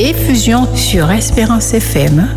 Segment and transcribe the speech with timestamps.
[0.00, 2.28] Effusion sur Espérance FM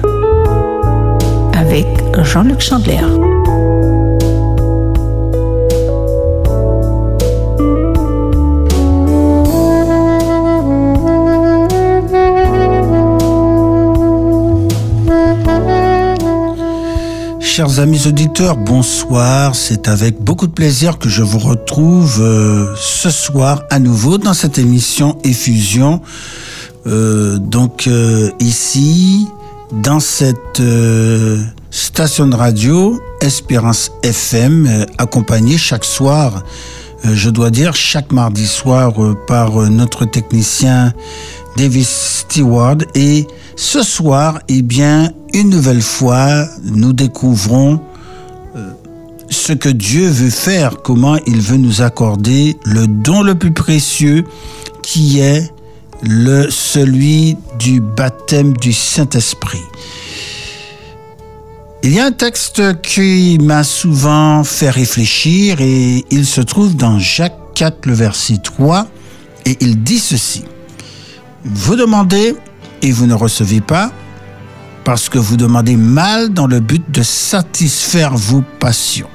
[1.54, 1.86] avec
[2.24, 2.98] Jean-Luc Chandler.
[17.40, 19.54] Chers amis auditeurs, bonsoir.
[19.54, 24.34] C'est avec beaucoup de plaisir que je vous retrouve euh, ce soir à nouveau dans
[24.34, 26.02] cette émission Effusion.
[26.88, 29.28] Euh, donc euh, ici,
[29.72, 30.62] dans cette
[31.70, 36.44] station de radio, Espérance FM, accompagnée chaque soir,
[37.04, 38.94] je dois dire chaque mardi soir
[39.28, 40.94] par notre technicien
[41.58, 42.78] Davis Stewart.
[42.96, 47.80] Et ce soir, eh bien, une nouvelle fois, nous découvrons
[48.56, 48.72] euh,
[49.30, 54.26] ce que Dieu veut faire, comment il veut nous accorder le don le plus précieux
[54.82, 55.52] qui est
[56.04, 59.62] le, celui du baptême du Saint-Esprit.
[61.84, 67.00] Il y a un texte qui m'a souvent fait réfléchir et il se trouve dans
[67.00, 68.88] Jacques 4, le verset 3,
[69.46, 70.46] et il dit ceci.
[71.44, 72.36] Vous demandez
[72.84, 73.92] et vous ne recevez pas
[74.84, 79.10] parce que vous demandez mal dans le but de satisfaire vos passions.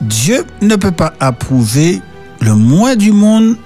[0.00, 2.02] Dieu ne peut pas approuver
[2.44, 3.56] le moins du monde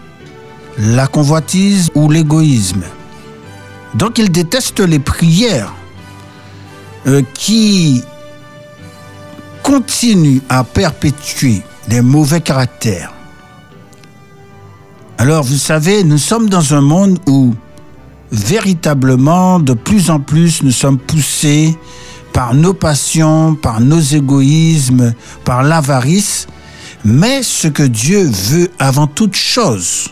[0.79, 2.84] la convoitise ou l'égoïsme.
[3.95, 5.75] Donc il déteste les prières
[7.06, 8.03] euh, qui
[9.62, 13.12] continuent à perpétuer les mauvais caractères
[15.21, 17.53] alors, vous savez, nous sommes dans un monde où
[18.31, 21.77] véritablement, de plus en plus, nous sommes poussés
[22.33, 25.12] par nos passions, par nos égoïsmes,
[25.45, 26.47] par l'avarice.
[27.11, 30.11] Mais ce que Dieu veut avant toute chose,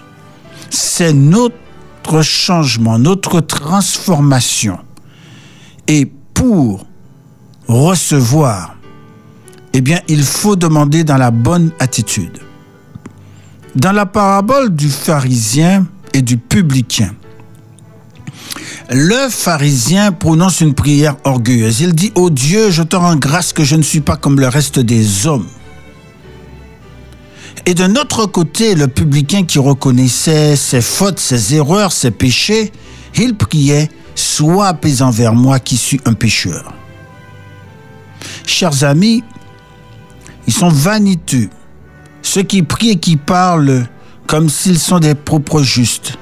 [0.70, 4.78] c'est notre changement, notre transformation.
[5.88, 6.86] Et pour
[7.68, 8.76] recevoir,
[9.74, 12.38] eh bien, il faut demander dans la bonne attitude.
[13.74, 17.14] Dans la parabole du pharisien et du publicain,
[18.88, 21.82] le pharisien prononce une prière orgueilleuse.
[21.82, 24.48] Il dit, Ô Dieu, je te rends grâce que je ne suis pas comme le
[24.48, 25.46] reste des hommes.
[27.68, 32.72] Et de notre côté, le publicain qui reconnaissait ses fautes, ses erreurs, ses péchés,
[33.16, 36.72] il priait, Sois apaisant vers moi qui suis un pécheur.
[38.46, 39.22] Chers amis,
[40.46, 41.50] ils sont vaniteux
[42.22, 43.86] ceux qui prient et qui parlent
[44.26, 46.18] comme s'ils sont des propres justes,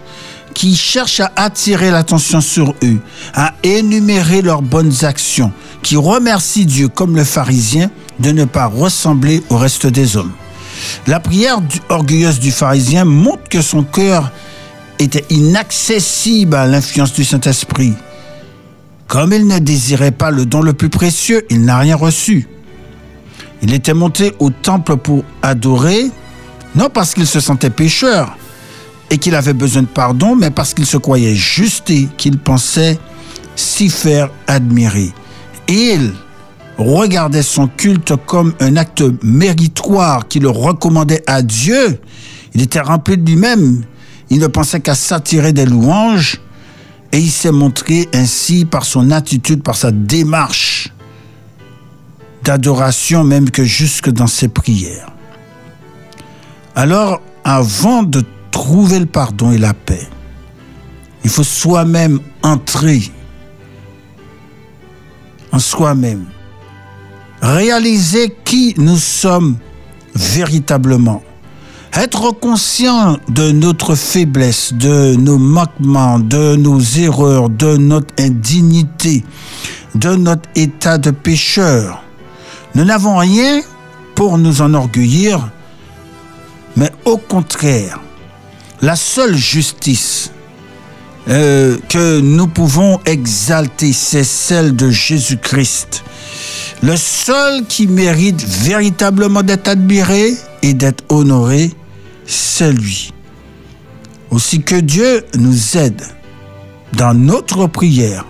[0.54, 2.98] qui cherchent à attirer l'attention sur eux,
[3.32, 5.52] à énumérer leurs bonnes actions,
[5.82, 10.32] qui remercient Dieu comme le pharisien de ne pas ressembler au reste des hommes.
[11.06, 11.58] La prière
[11.88, 14.30] orgueilleuse du pharisien montre que son cœur
[14.98, 17.94] était inaccessible à l'influence du Saint-Esprit.
[19.06, 22.48] Comme il ne désirait pas le don le plus précieux, il n'a rien reçu.
[23.62, 26.10] Il était monté au temple pour adorer,
[26.74, 28.36] non parce qu'il se sentait pécheur
[29.10, 32.98] et qu'il avait besoin de pardon, mais parce qu'il se croyait juste et qu'il pensait
[33.56, 35.12] s'y faire admirer.
[35.68, 36.12] Et il
[36.78, 42.00] regardait son culte comme un acte méritoire qui le recommandait à Dieu.
[42.54, 43.84] Il était rempli de lui-même.
[44.30, 46.40] Il ne pensait qu'à s'attirer des louanges
[47.12, 50.90] et il s'est montré ainsi par son attitude, par sa démarche
[52.42, 55.10] d'adoration même que jusque dans ses prières.
[56.74, 60.06] Alors, avant de trouver le pardon et la paix,
[61.22, 63.10] il faut soi-même entrer
[65.52, 66.26] en soi-même,
[67.44, 69.56] réaliser qui nous sommes
[70.14, 71.22] véritablement,
[71.92, 79.24] être conscient de notre faiblesse, de nos manquements, de nos erreurs, de notre indignité,
[79.94, 82.02] de notre état de pécheur,
[82.74, 83.60] nous n'avons rien
[84.14, 85.50] pour nous enorgueillir,
[86.76, 88.00] mais au contraire,
[88.82, 90.32] la seule justice
[91.28, 96.02] euh, que nous pouvons exalter, c'est celle de Jésus-Christ.
[96.82, 101.70] Le seul qui mérite véritablement d'être admiré et d'être honoré,
[102.26, 103.12] c'est lui.
[104.30, 106.02] Aussi que Dieu nous aide
[106.92, 108.26] dans notre prière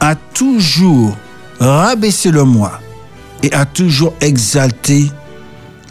[0.00, 1.16] à toujours
[1.60, 2.80] rabaisser le moi
[3.42, 5.10] et a toujours exalté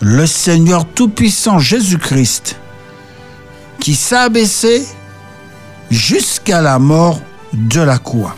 [0.02, 2.58] le Seigneur Tout-Puissant Jésus-Christ,
[3.80, 4.86] qui s'est abaissé
[5.90, 7.22] jusqu'à la mort
[7.54, 8.36] de la croix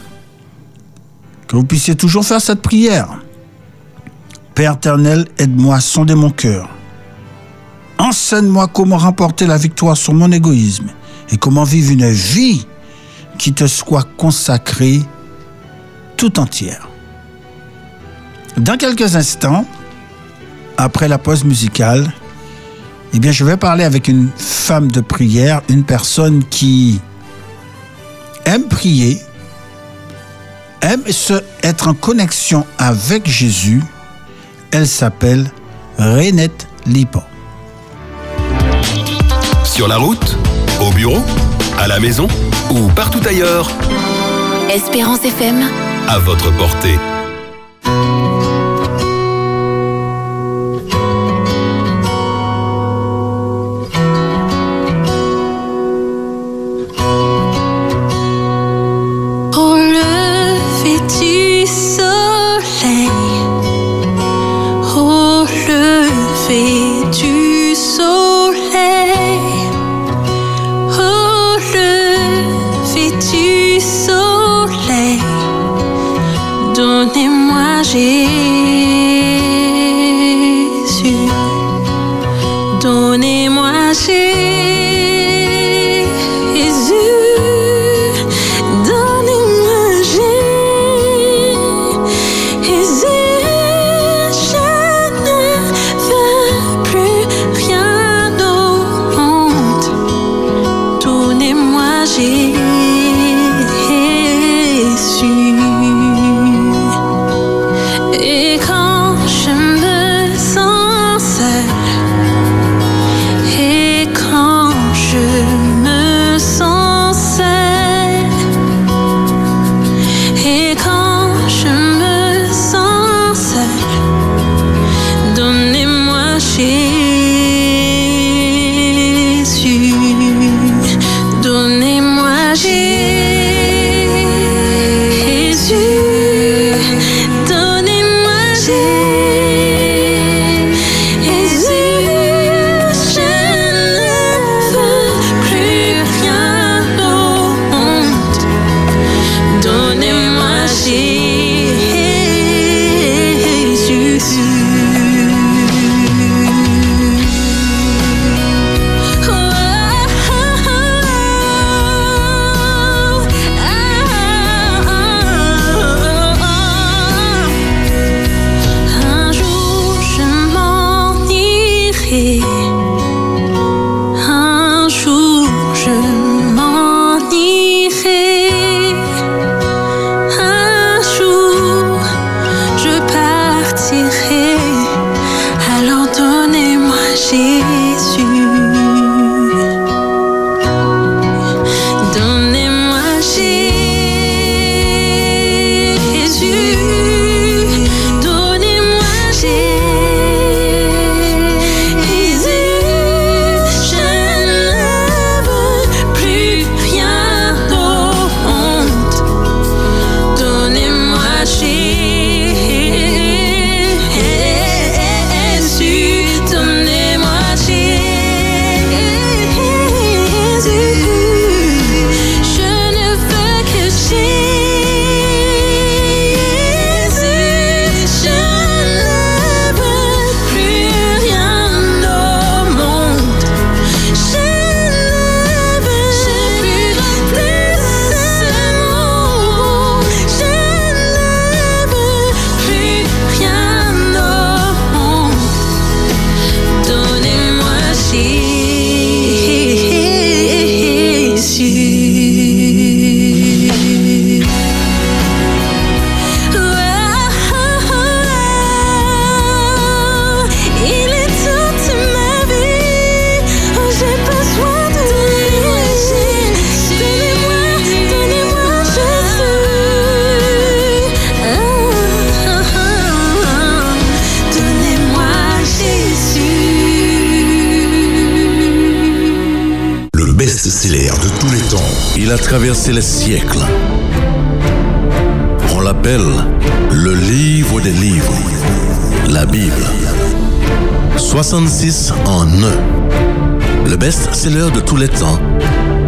[1.48, 3.08] que vous puissiez toujours faire cette prière.
[4.54, 6.70] Père éternel, aide-moi, sondez mon cœur.
[7.98, 10.88] Enseigne-moi comment remporter la victoire sur mon égoïsme
[11.30, 12.66] et comment vivre une vie
[13.38, 15.02] qui te soit consacrée
[16.18, 16.88] tout entière.
[18.58, 19.66] Dans quelques instants,
[20.78, 22.14] après la pause musicale,
[23.14, 27.00] eh bien, je vais parler avec une femme de prière, une personne qui
[28.46, 29.20] aime prier,
[30.82, 31.34] aime se,
[31.64, 33.82] être en connexion avec Jésus,
[34.72, 35.52] elle s'appelle
[35.98, 37.24] Renette Lipan.
[39.64, 40.38] Sur la route,
[40.80, 41.22] au bureau,
[41.78, 42.28] à la maison
[42.72, 43.70] ou partout ailleurs.
[44.70, 45.64] Espérance FM.
[46.08, 46.98] À votre portée.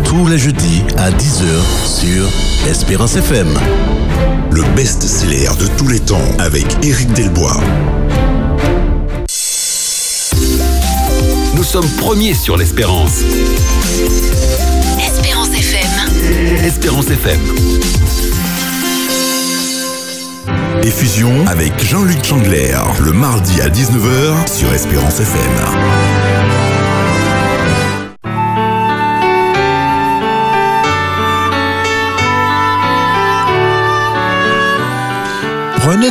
[0.06, 1.46] Tous les jeudis à 10h
[1.86, 2.28] sur
[2.68, 3.48] Espérance FM.
[4.52, 7.60] Le best-seller de tous les temps avec Éric Delbois.
[11.54, 13.22] Nous sommes premiers sur l'Espérance.
[15.00, 16.66] Espérance FM.
[16.66, 17.40] Espérance FM.
[20.84, 26.57] Effusion avec Jean-Luc Changler, le mardi à 19h sur Espérance FM.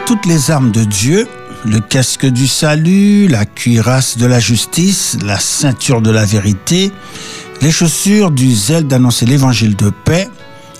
[0.05, 1.27] Toutes les armes de Dieu,
[1.65, 6.93] le casque du salut, la cuirasse de la justice, la ceinture de la vérité,
[7.61, 10.29] les chaussures du zèle d'annoncer l'évangile de paix,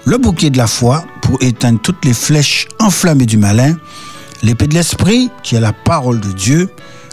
[0.05, 3.77] le bouquet de la foi pour éteindre toutes les flèches enflammées du malin,
[4.43, 6.69] l'épée de l'esprit qui est la parole de Dieu,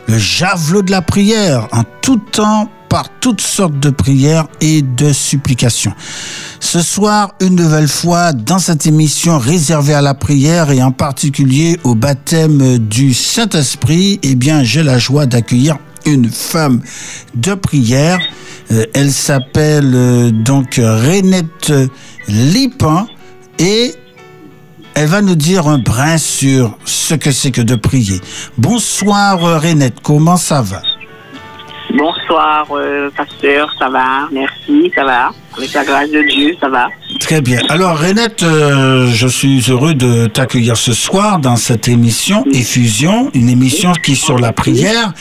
[0.07, 5.12] le javelot de la prière en tout temps par toutes sortes de prières et de
[5.13, 5.95] supplications.
[6.59, 11.79] Ce soir, une nouvelle fois, dans cette émission réservée à la prière et en particulier
[11.83, 16.81] au baptême du Saint-Esprit, eh bien, j'ai la joie d'accueillir une femme
[17.33, 18.19] de prière.
[18.71, 21.73] Euh, elle s'appelle euh, donc Renette
[22.27, 23.07] Lipin
[23.57, 23.95] et
[24.93, 28.21] elle va nous dire un brin sur ce que c'est que de prier.
[28.59, 30.83] Bonsoir Renette, comment ça va?
[31.92, 35.32] Bonsoir, euh, pasteur, ça va, merci, ça va?
[35.56, 36.88] Avec la grâce de Dieu, ça va?
[37.20, 37.60] Très bien.
[37.70, 43.50] Alors, Renette, euh, je suis heureux de t'accueillir ce soir dans cette émission Effusion, une
[43.50, 45.13] émission qui est sur la prière,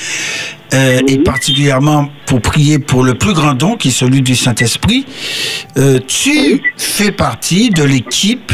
[0.73, 5.05] euh, et particulièrement pour prier pour le plus grand don qui est celui du Saint-Esprit.
[6.09, 8.53] Tu fais partie de l'équipe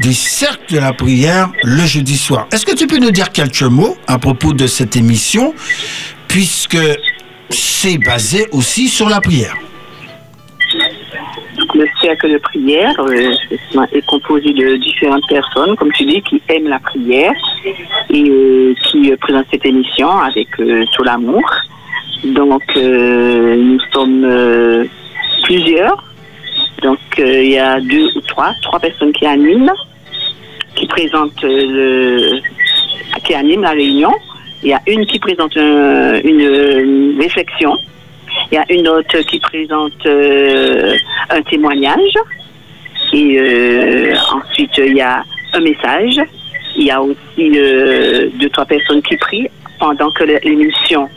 [0.00, 2.48] du cercle de la prière le jeudi soir.
[2.50, 5.54] Est-ce que tu peux nous dire quelques mots à propos de cette émission,
[6.26, 6.78] puisque
[7.52, 9.56] c'est basé aussi sur la prière
[11.74, 13.32] Le cercle de prière euh,
[13.92, 17.32] est composé de différentes personnes, comme tu dis, qui aiment la prière
[18.10, 21.44] et euh, qui euh, présentent cette émission avec tout l'amour.
[22.24, 24.88] Donc, nous sommes
[25.44, 26.04] plusieurs.
[26.82, 29.72] Donc, il y a deux ou trois, trois personnes qui animent,
[30.76, 32.40] qui présentent le,
[33.24, 34.12] qui animent la réunion.
[34.62, 37.76] Il y a une qui présente un- une, réflexion.
[38.50, 40.94] Il y a une autre qui présente euh,
[41.30, 42.14] un témoignage.
[43.12, 46.16] Et euh, ensuite, il y a un message.
[46.76, 51.08] Il y a aussi euh, deux, trois personnes qui prient pendant que l'émission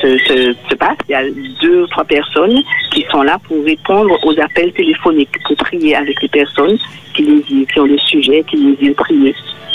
[0.00, 0.96] se, se- se passe.
[1.08, 1.22] Il y a
[1.60, 6.20] deux ou trois personnes qui sont là pour répondre aux appels téléphoniques, pour prier avec
[6.22, 6.78] les personnes
[7.14, 9.34] qui désirent, qui ont des sujets, qui désirent prier,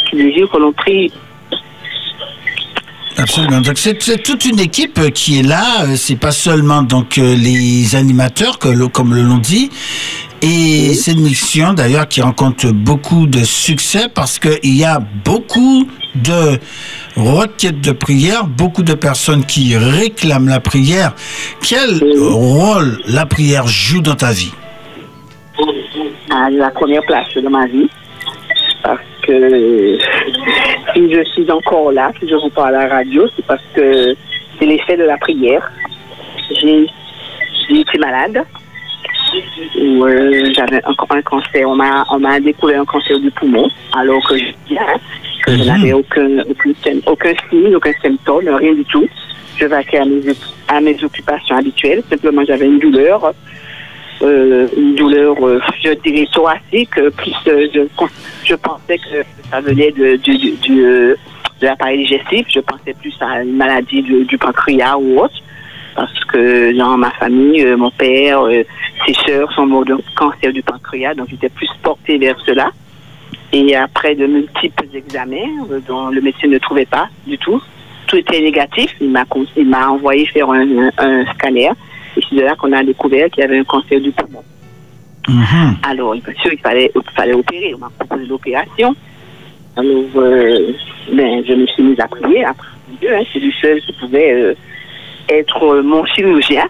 [0.10, 1.12] qui désirent que l'on prie
[3.18, 3.62] Absolument.
[3.62, 5.84] Donc c'est toute une équipe euh, qui est là.
[5.84, 9.70] Euh, C'est pas seulement donc euh, les animateurs que comme le l'on dit.
[10.44, 15.88] Et c'est une mission d'ailleurs qui rencontre beaucoup de succès parce qu'il y a beaucoup
[16.14, 16.60] de
[17.16, 21.14] requêtes de prière, beaucoup de personnes qui réclament la prière.
[21.68, 24.52] Quel rôle la prière joue dans ta vie?
[26.30, 27.90] À la première place de ma vie.
[28.84, 29.98] Parce que
[30.94, 34.16] si je suis encore là, si je vous parle à la radio, c'est parce que
[34.58, 35.70] c'est l'effet de la prière.
[36.62, 36.88] J'ai
[37.70, 38.42] été malade.
[39.78, 41.70] Euh, J'avais un, un cancer.
[41.70, 44.98] On m'a découvert un cancer du poumon, alors que je, hein,
[45.46, 46.40] que je n'avais aucun,
[47.06, 49.08] aucun, signe, aucun symptôme, rien du tout.
[49.58, 50.22] Je vaquais à mes,
[50.68, 52.04] à mes occupations habituelles.
[52.10, 53.34] Simplement, j'avais une douleur
[54.22, 60.16] euh, une douleur, euh, je dirais thoracique, euh, plus je, pensais que ça venait de,
[60.16, 61.18] de
[61.62, 65.36] l'appareil digestif, je pensais plus à une maladie du, pancréas ou autre,
[65.96, 68.42] parce que dans ma famille, mon père,
[69.06, 72.72] ses sœurs sont morts d'un cancer du pancréas, donc j'étais plus portée vers cela.
[73.54, 77.62] Et après de multiples examens dont le médecin ne trouvait pas du tout,
[78.08, 78.94] tout était négatif.
[79.00, 81.70] Il m'a envoyé faire un, un- un scanner.
[82.30, 84.44] C'est là qu'on a découvert qu'il y avait un cancer du poumon.
[85.84, 87.74] Alors, bien sûr, il fallait, il fallait opérer.
[87.76, 88.96] On m'a proposé l'opération.
[89.76, 90.72] Alors, euh,
[91.14, 92.46] ben, je me suis mise à prier.
[92.46, 92.68] Après,
[93.02, 94.54] Dieu, hein, c'est lui seul qui pouvait euh,
[95.30, 96.66] être euh, mon chirurgien.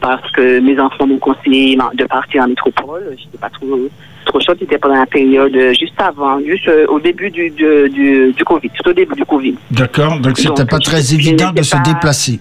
[0.00, 3.14] Parce que mes enfants m'ont conseillé de partir en métropole.
[3.18, 3.66] J'étais pas trop,
[4.24, 4.56] trop chaude.
[4.58, 8.70] C'était pendant la période euh, juste avant, juste au début du, du, du, du Covid.
[8.82, 9.54] Tout au début du Covid.
[9.70, 10.18] D'accord.
[10.20, 12.40] Donc c'était pas très je- je évident de n'étais se déplacer.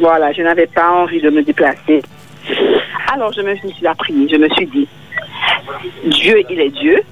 [0.00, 2.02] Voilà, je n'avais pas envie de me déplacer.
[3.12, 4.88] Alors je me suis à prier, je me suis dit,
[6.06, 7.02] Dieu, il est Dieu,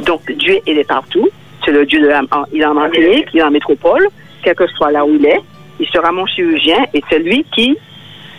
[0.00, 1.28] donc Dieu, il est partout.
[1.64, 2.22] C'est le Dieu de la,
[2.52, 4.08] il est en Martinique, il est en métropole,
[4.42, 5.40] quel que soit là où il est,
[5.78, 7.76] il sera mon chirurgien et c'est lui qui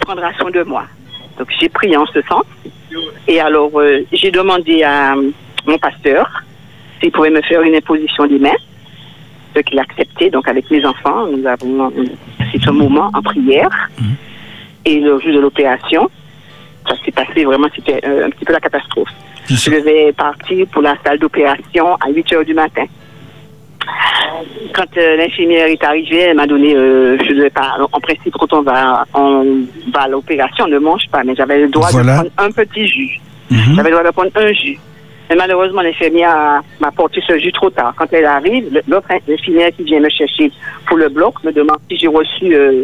[0.02, 0.84] prendra soin de moi.
[1.40, 2.44] Donc j'ai prié en ce sens.
[3.28, 5.32] Et alors euh, j'ai demandé à euh,
[5.66, 6.44] mon pasteur
[7.00, 8.60] s'il pouvait me faire une imposition des mains
[9.56, 10.30] ce qu'il a accepté.
[10.30, 11.92] Donc, avec mes enfants, nous avons
[12.60, 13.70] ce moment en prière.
[14.86, 16.10] Et le jour de l'opération,
[16.88, 19.10] ça s'est passé vraiment, c'était euh, un petit peu la catastrophe.
[19.50, 22.86] Je devais partir pour la salle d'opération à 8 heures du matin.
[24.74, 28.52] Quand euh, l'infirmière est arrivée, elle m'a donné, euh, je devais pas, en principe, quand
[28.54, 32.24] on va, on va à l'opération, on ne mange pas, mais j'avais le droit Voilà.
[32.24, 33.20] de prendre un petit jus.
[33.52, 33.76] Mhm.
[33.76, 34.80] J'avais le droit de prendre un jus.
[35.30, 37.94] Mais malheureusement, l'infirmière m'a apporté ce jus trop tard.
[37.98, 39.08] Quand elle arrive, l'autre
[39.44, 40.52] qui vient me chercher
[40.86, 42.84] pour le bloc me demande si j'ai reçu euh,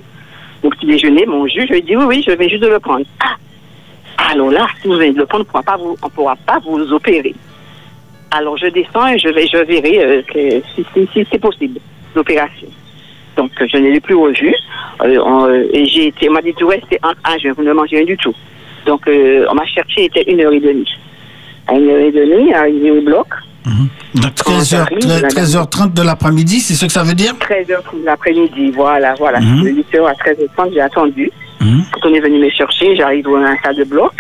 [0.64, 1.66] mon petit déjeuner, mon jus.
[1.68, 3.06] Je lui dit oui, oui, je viens juste de le prendre.
[3.20, 3.36] Ah,
[4.32, 7.36] alors là, si vous venez de le prendre, on ne pourra pas vous, opérer.
[8.32, 10.62] Alors je descends et je vais, je verrai euh, que
[11.14, 11.80] si, c'est possible
[12.16, 12.68] l'opération.
[13.36, 14.54] Donc euh, je n'ai plus revu
[15.04, 17.74] Euh, on, euh, et j'ai été, m'a dit ouais, c'est un ah, je vous ne
[17.74, 18.34] mangez rien du tout.
[18.86, 20.88] Donc euh, on m'a cherché, il était une heure et demie.
[21.72, 23.28] À une heure et demie, arrivé au bloc,
[24.14, 25.30] Donc 13h, j'arrive, madame.
[25.30, 29.40] 13h30 de l'après-midi, c'est ce que ça veut dire 13h de l'après-midi, voilà, voilà.
[29.40, 29.64] Mhm.
[29.64, 31.32] De 8h à 13h30, j'ai attendu.
[31.62, 31.84] Mhm.
[31.94, 34.12] Quand on est venu me chercher, j'arrive dans un salle de bloc,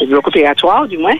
[0.00, 1.14] le bloc opératoire du moins.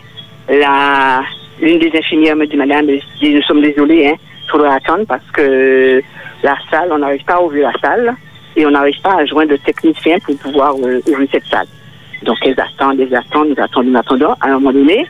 [0.49, 1.21] La,
[1.61, 6.01] l'une des infirmières me dit, Madame, nous sommes désolés, hein, il faudra attendre parce que
[6.43, 8.13] la salle, on n'arrive pas à ouvrir la salle
[8.57, 11.67] et on n'arrive pas à joindre de technicien pour pouvoir euh, ouvrir cette salle.
[12.23, 14.33] Donc elles attendent, elles attendent, nous attendons, nous attendons.
[14.41, 15.07] À un moment donné,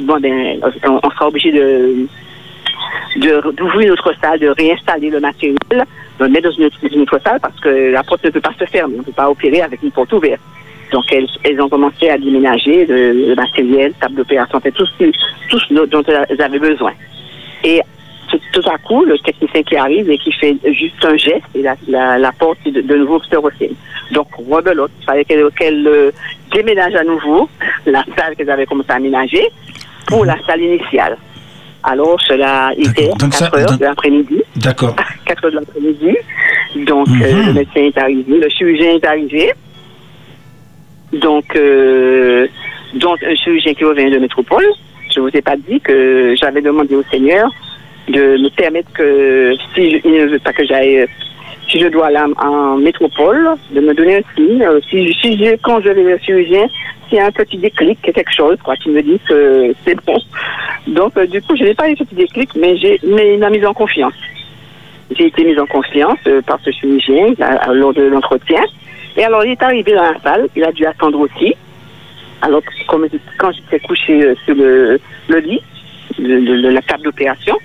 [0.00, 2.06] bon, ben, on, sera obligé de,
[3.52, 7.58] d'ouvrir notre salle, de réinstaller le matériel, de le mettre dans une, autre- salle parce
[7.60, 8.96] que la porte ne peut pas se fermer.
[8.96, 10.40] On ne peut pas opérer avec une porte ouverte.
[10.92, 15.04] Donc, elles, ont commencé à déménager le, matériel, table d'opération, tout ce,
[15.48, 16.92] tout ce dont- elles avaient besoin.
[17.62, 17.80] Et
[18.52, 22.32] tout, à coup, le technicien qui arrive et qui fait juste un geste et la,
[22.38, 23.74] porte de, nouveau se referme.
[24.12, 26.10] Donc, rebelote, il fallait qu'elle qu'elle, euh,
[26.52, 27.48] déménage à nouveau
[27.86, 29.48] la salle qu'elles avaient commencé à aménager
[30.06, 31.16] pour la salle initiale.
[31.82, 33.08] Alors, cela était.
[33.18, 34.42] Donc ça- 4 heures donc- de l'après-midi.
[34.56, 34.94] D'accord.
[35.26, 36.16] 4 heures de l'après-midi.
[36.86, 37.46] Donc, euh, Mhm.
[37.46, 39.52] le médecin est arrivé, le chirurgien est arrivé.
[41.12, 42.46] Donc, euh,
[42.94, 44.64] donc un chirurgien qui revient de métropole.
[45.14, 47.50] Je vous ai pas dit que j'avais demandé au Seigneur
[48.08, 51.06] de me permettre que, si je, il ne veut pas que j'aille,
[51.68, 54.62] si je dois aller en, en métropole, de me donner un signe.
[54.62, 56.66] Euh, Si, si j'ai- quand je vais au chirurgien,
[57.18, 60.18] un petit déclic, quelque chose, quoi, qui me dit que c'est bon.
[60.86, 63.40] Donc, euh, du coup, je n'ai pas eu ce petit déclic, mais, j'ai, mais il
[63.40, 64.14] m'a mise en confiance.
[65.16, 67.34] J'ai été mise en confiance euh, par ce chirurgien
[67.72, 68.62] lors de l'entretien.
[69.16, 71.54] Et alors, il est arrivé dans la salle, il a dû attendre aussi.
[72.42, 73.06] Alors, comme,
[73.38, 75.00] quand j'étais couchée euh, sur le,
[75.40, 75.62] lit
[76.18, 77.56] la table d'opération,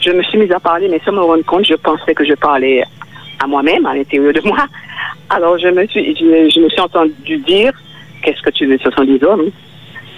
[0.00, 2.34] je me suis mise à parler, mais sans me rendre compte, je pensais que je
[2.34, 2.82] parlais
[3.42, 4.66] à moi-même, à l'intérieur de moi.
[5.30, 7.72] Alors, je me suis, je, je me suis entendu dire,
[8.24, 9.50] qu'est-ce que tu veux, ce sont des hommes.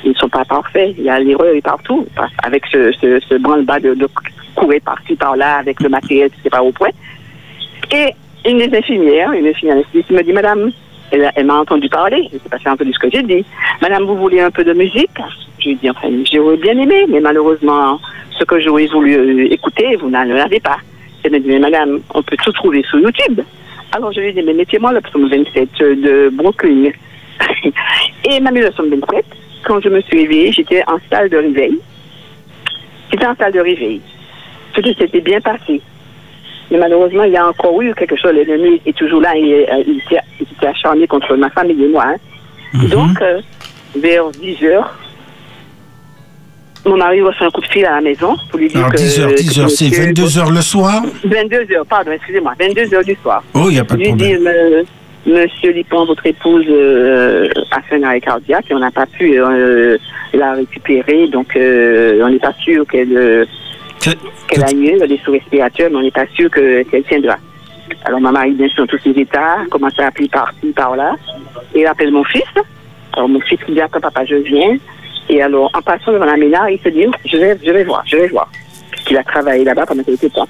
[0.04, 0.94] Ils ne sont pas parfaits.
[0.96, 2.06] Il y a l'erreur partout.
[2.42, 4.08] Avec ce, ce, ce branle-bas de, de
[4.54, 6.90] courir par-ci, par-là, avec le matériel qui n'est pas au point.
[7.92, 8.12] Et
[8.48, 10.70] une des infirmières, une infirmière me dit, Madame,
[11.10, 13.22] elle, m'a entendu parler, je ne sais pas si elle a entendu ce que j'ai
[13.22, 13.44] dit.
[13.80, 15.10] Madame, vous voulez un peu de musique?
[15.58, 18.00] Je lui ai dit, enfin, j'aurais bien aimé, mais malheureusement,
[18.38, 20.78] ce que j'aurais voulu euh, écouter, vous n'en l'avez pas.
[21.22, 23.40] Elle me dit, mais Madame, on peut tout trouver sur YouTube.
[23.92, 26.90] Alors je lui ai dit, mais mettez-moi le psaume 27 de Brooklyn.
[28.28, 29.24] Et m'a le psaume 27.
[29.64, 31.78] Quand je me suis réveillée, j'étais en salle de réveil.
[33.10, 34.00] J'étais en salle de réveil.
[34.74, 35.80] Tout s'était bien passé.
[36.70, 38.32] Mais malheureusement, il y a encore eu quelque chose.
[38.32, 39.34] L'ennemi est toujours là.
[39.36, 42.04] Il, est- euh, il était, il était acharné contre ma famille et moi.
[42.08, 42.16] hein.
[42.90, 43.40] Donc, euh,
[43.96, 44.98] vers 10 heures,
[46.84, 48.98] mon mari reçoit un coup de fil à la maison pour lui dire Alors que...
[48.98, 51.02] 10h, que 10h, c'est monsieur- 22h le soir?
[51.24, 53.42] 22 heures, pardon, excusez-moi, 22 heures du soir.
[53.54, 54.46] Oh, il n'y a pas de lui problème.
[54.46, 54.82] euh,
[55.26, 59.40] Monsieur Lipon, votre épouse euh, a fait un arrêt cardiaque et on n'a pas pu
[59.40, 59.98] euh,
[60.32, 63.44] la récupérer, donc euh, on n'est pas sûr qu'elle euh,
[64.00, 64.10] Que-
[64.46, 67.36] qu'elle a mieux, elle est sous respirateur, mais on n'est pas sûr que- qu'elle tiendra.
[68.04, 71.16] Alors ma mari, bien sûr, dans tous ses états, commence à appeler par-ci, par-là,
[71.74, 72.44] et il appelle mon fils.
[73.14, 74.76] Alors mon fils dit, attends papa, je viens.
[75.28, 78.04] Et alors, en passant devant la ménage, il se dit, je vais, je vais voir,
[78.06, 78.48] je vais voir.
[79.10, 80.46] Il a travaillé là-bas pendant quelques temps.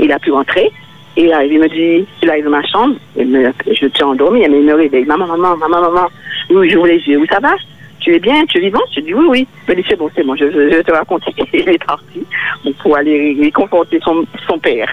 [0.00, 0.70] Il a pu rentrer.
[1.16, 4.58] Et là, il me dit, il arrive dans ma chambre, il je suis endormie, mais
[4.60, 5.04] il me réveille.
[5.04, 6.08] Maman, maman, maman, maman.
[6.50, 7.18] Oui, j'ouvre les yeux.
[7.18, 7.54] Oui, ça va?
[8.00, 8.46] Tu es bien?
[8.46, 8.80] Tu es vivant?
[8.94, 9.46] Je dis oui, oui.
[9.68, 11.32] Il me dit, c'est bon, c'est bon, je, je, te raconter.
[11.52, 12.24] Il est parti
[12.78, 14.88] pour aller réconforter son, son père.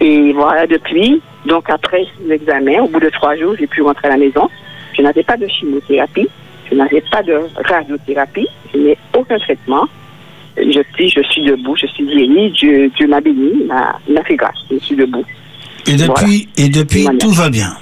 [0.00, 4.12] Et voilà, depuis, donc après l'examen, au bout de trois jours, j'ai pu rentrer à
[4.12, 4.48] la maison.
[4.96, 6.28] Je n'avais pas de chimiothérapie,
[6.70, 9.86] je n'avais pas de radiothérapie, je n'ai aucun traitement.
[10.56, 14.36] Je suis, je suis debout, je suis guérie, Dieu, Dieu m'a béni, m'a m'a fait
[14.36, 15.24] grâce, je suis debout.
[15.86, 17.74] Et depuis, et depuis tout va bien.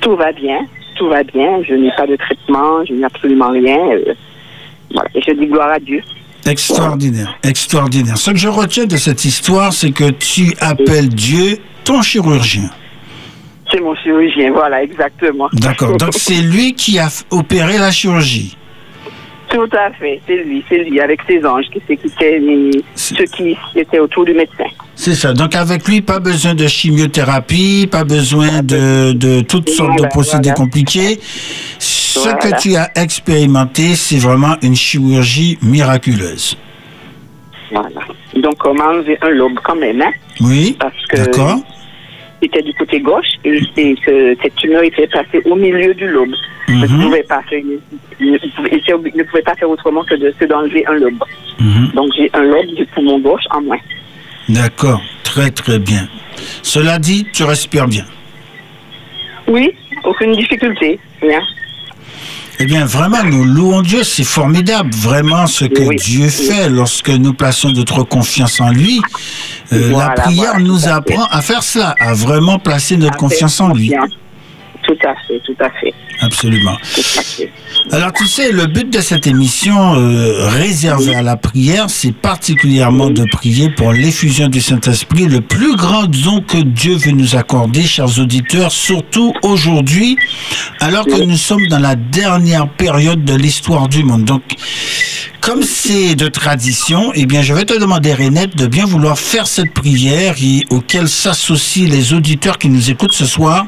[0.00, 0.58] Tout va bien,
[0.96, 3.78] tout va bien, je n'ai pas de traitement, je n'ai absolument rien.
[3.78, 4.14] euh,
[4.92, 5.08] voilà.
[5.14, 6.02] Et je dis gloire à Dieu.
[6.44, 8.18] Extraordinaire, extraordinaire.
[8.18, 12.68] Ce que je retiens de cette histoire, c'est que tu appelles Dieu ton chirurgien.
[13.72, 15.48] C'est mon chirurgien, voilà, exactement.
[15.52, 15.96] D'accord.
[15.96, 18.56] Donc c'est lui qui a opéré la chirurgie.
[19.52, 22.40] Tout à fait, c'est lui, c'est lui, avec ses anges qui s'écoutaient
[22.94, 24.64] ceux qui étaient autour du médecin.
[24.94, 25.34] C'est ça.
[25.34, 30.50] Donc avec lui, pas besoin de chimiothérapie, pas besoin de, de toutes sortes de procédés
[30.50, 30.54] voilà.
[30.54, 31.20] compliqués.
[31.78, 32.38] Ce Voilà.
[32.38, 36.56] que tu as expérimenté, c'est vraiment une chirurgie miraculeuse.
[37.70, 37.88] Voilà.
[38.36, 40.76] Donc on m'a enlevé un lobe quand même, hein, Oui.
[40.78, 41.16] parce que
[42.42, 43.60] C'était du côté gauche et,
[44.42, 46.34] cette tumeur était placée au milieu du lobe.
[46.66, 47.02] Je ne Mhm.
[47.04, 48.36] pouvais pas faire, ne,
[49.16, 51.22] était pouvais pas autrement que de que d'enlever un lobe.
[51.60, 51.92] Mhm.
[51.94, 53.78] Donc j'ai un lobe du poumon gauche en moins.
[54.48, 55.00] D'accord.
[55.22, 56.08] Très très bien.
[56.62, 58.04] Cela dit, tu respires bien.
[59.46, 59.70] Oui,
[60.04, 61.40] aucune difficulté, rien.
[62.58, 64.04] Eh bien, vraiment, nous louons Dieu.
[64.04, 65.96] C'est formidable, vraiment, ce que Oui.
[65.96, 69.00] Dieu fait lorsque nous plaçons notre confiance en lui.
[69.72, 73.60] Euh, la prière voilà, nous apprend à faire cela, à vraiment placer notre À confiance
[73.60, 73.88] en lui.
[73.88, 74.10] confiance.
[74.92, 76.76] Tout à fait, tout à fait, Absolument.
[76.94, 77.50] tout à fait.
[77.92, 83.08] Alors, tu sais, le but de cette émission euh, réservée à la prière, c'est particulièrement
[83.08, 87.82] de prier pour l'effusion du Saint-Esprit, le plus grand don que Dieu veut nous accorder,
[87.84, 90.18] chers auditeurs, surtout aujourd'hui,
[90.80, 94.24] alors que nous sommes dans la dernière période de l'histoire du monde.
[94.24, 94.42] Donc,
[95.40, 99.46] comme c'est de tradition, eh bien, je vais te demander, Renette, de bien vouloir faire
[99.46, 103.66] cette prière et auquel s'associent les auditeurs qui nous écoutent ce soir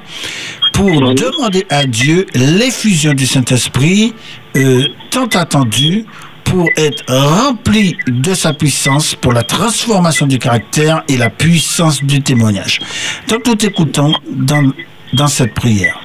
[0.74, 4.12] pour demander à Dieu l'effusion du Saint-Esprit
[4.56, 6.04] euh, tant attendue
[6.44, 12.22] pour être rempli de sa puissance pour la transformation du caractère et la puissance du
[12.22, 12.80] témoignage.
[13.28, 14.70] Donc nous t'écoutons dans,
[15.14, 15.98] dans cette prière.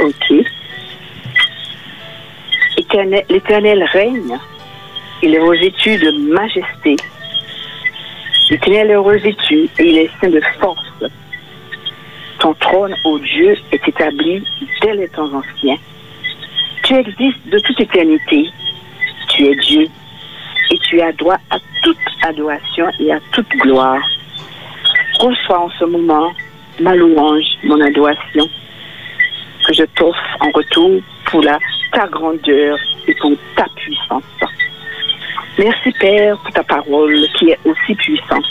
[0.00, 0.32] Ok.
[2.78, 4.38] Éternel- L'Éternel règne,
[5.22, 6.96] il est revêtu de majesté.
[8.50, 10.80] L'Éternel est revêtu et il est saint de force.
[12.38, 14.44] Ton trône, ô Dieu, est établi
[14.82, 15.78] dès les temps anciens.
[16.82, 18.46] Tu existes de toute éternité.
[19.28, 19.88] Tu es Dieu
[20.70, 24.02] et tu as droit à toute adoration et à toute gloire.
[25.18, 26.32] Reçois en ce moment
[26.80, 28.48] ma louange, mon adoration
[29.66, 31.58] que je t'offre en retour pour la,
[31.92, 34.22] ta grandeur et pour ta puissance.
[35.58, 38.44] Merci Père pour ta parole qui est aussi puissante.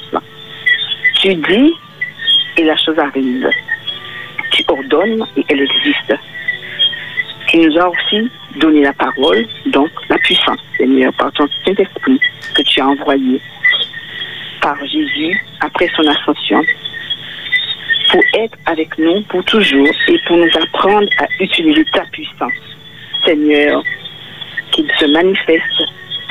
[1.21, 1.73] Tu dis
[2.57, 3.49] et la chose arrive.
[4.67, 6.15] Tu ordonnes et elle existe.
[7.47, 12.19] Tu nous as aussi donné la parole, donc la puissance, Seigneur, par ton Saint-Esprit
[12.55, 13.41] que tu as envoyé
[14.61, 16.61] par Jésus après son ascension
[18.11, 22.53] pour être avec nous pour toujours et pour nous apprendre à utiliser ta puissance,
[23.25, 23.83] Seigneur,
[24.71, 25.83] qu'il se manifeste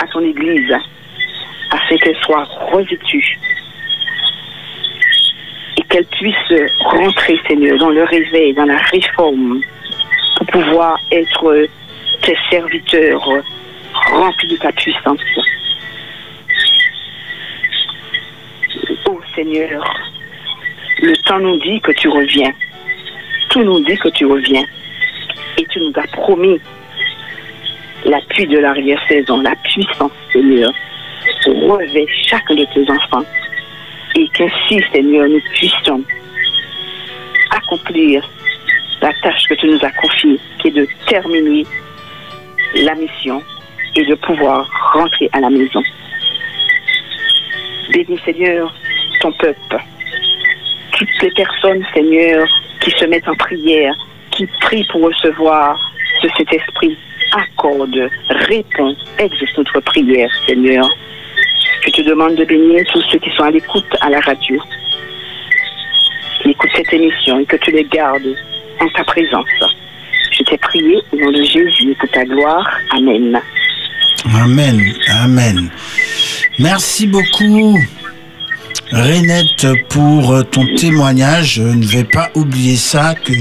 [0.03, 0.73] à ton Église
[1.71, 3.39] afin qu'elle soit revêtue
[5.95, 9.61] et qu'elle puisse rentrer, Seigneur, dans le réveil, dans la réforme,
[10.37, 11.67] pour pouvoir être
[12.23, 13.25] tes serviteurs
[14.11, 15.21] remplis de ta puissance.
[19.07, 19.85] Oh Seigneur,
[21.03, 22.53] le temps nous dit que tu reviens.
[23.51, 24.65] Tout nous dit que tu reviens.
[25.59, 26.61] Et tu nous as promis
[28.05, 30.73] l'appui de l'arrière-saison, la puissance, Seigneur,
[31.47, 33.25] revêt chacun de tes enfants.
[34.17, 36.03] Et qu'ainsi, Seigneur, nous puissions
[37.51, 38.29] accomplir
[39.01, 41.67] la tâche que tu nous as confiée, qui est de terminer
[42.77, 43.43] la mission
[43.97, 45.83] et de pouvoir rentrer à la maison.
[47.93, 48.75] Bénis, Seigneur,
[49.21, 49.79] ton peuple
[50.97, 52.47] toutes les personnes, Seigneur,
[52.81, 53.95] qui se mettent en prière,
[54.31, 55.79] qui prient pour recevoir
[56.23, 56.97] de cet esprit,
[57.33, 60.89] accorde, répond, exauce notre prière, Seigneur.
[61.85, 64.59] Je te demande de bénir tous ceux qui sont à l'écoute à la radio,
[66.43, 68.35] qui écoutent cette émission et que tu les gardes
[68.81, 69.47] en ta présence.
[70.33, 72.69] Je t'ai prié au nom de Jésus pour ta gloire.
[72.91, 73.41] Amen.
[74.35, 74.81] Amen.
[75.23, 75.71] Amen.
[76.59, 77.79] Merci beaucoup.
[78.91, 83.33] Renette, pour ton témoignage, je ne vais pas oublier ça, que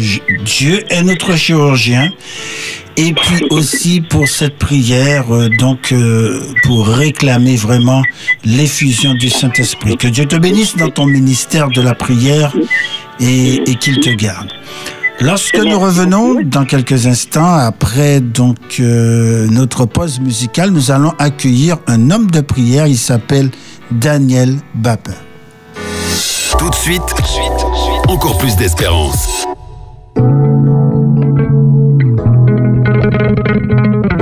[0.43, 2.09] Dieu est notre chirurgien.
[2.95, 8.03] Et puis aussi pour cette prière, euh, donc euh, pour réclamer vraiment
[8.45, 9.97] l'effusion du Saint-Esprit.
[9.97, 12.53] Que Dieu te bénisse dans ton ministère de la prière
[13.19, 14.51] et, qu'il te garde.
[15.19, 21.77] Lorsque nous revenons dans quelques instants, après donc euh, notre pause musicale, nous allons accueillir
[21.87, 22.85] un homme de prière.
[22.85, 23.49] Il s'appelle
[23.89, 25.13] Daniel Bapin.
[26.59, 27.01] Tout de suite,
[28.07, 29.45] encore plus d'espérance.
[33.63, 34.12] Saint-Esprit,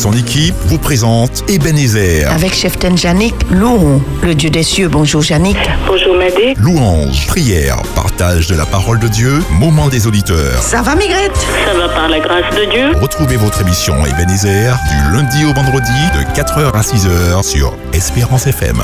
[0.00, 4.88] son équipe vous présentent Ebenezer, Avec chef Janik, louons le Dieu des cieux.
[4.88, 5.58] Bonjour Janik.
[5.86, 6.54] Bonjour Madé.
[6.56, 10.62] louange, prière, partage de la parole de Dieu, moment des auditeurs.
[10.62, 11.36] Ça va Migrette?
[11.66, 15.90] Ça va par la grâce de Dieu Retrouvez votre émission Ebenezer du lundi au vendredi
[16.14, 18.82] de 4h à 6h sur Espérance FM.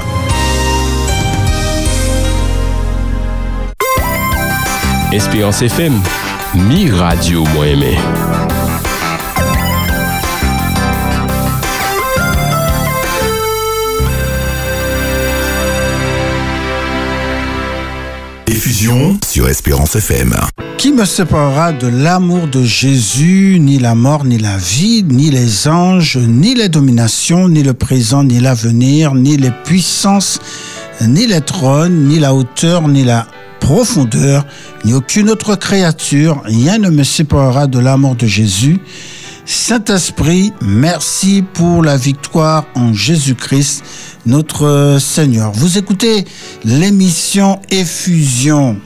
[5.13, 5.99] Espérance FM,
[6.55, 7.97] mi radio moi aimé.
[18.69, 20.35] Sur Espérance FM.
[20.77, 25.69] Qui me séparera de l'amour de Jésus, ni la mort, ni la vie, ni les
[25.69, 30.41] anges, ni les dominations, ni le présent, ni l'avenir, ni les puissances,
[31.01, 33.29] ni les trônes, ni la hauteur, ni la
[33.61, 34.45] profondeur,
[34.85, 36.43] ni aucune autre créature.
[36.45, 38.81] Rien ne me séparera de l'amour de Jésus.
[39.45, 43.85] Saint-Esprit, merci pour la victoire en Jésus-Christ,
[44.27, 45.53] notre Seigneur.
[45.53, 46.25] Vous écoutez
[46.65, 48.77] l'émission Effusion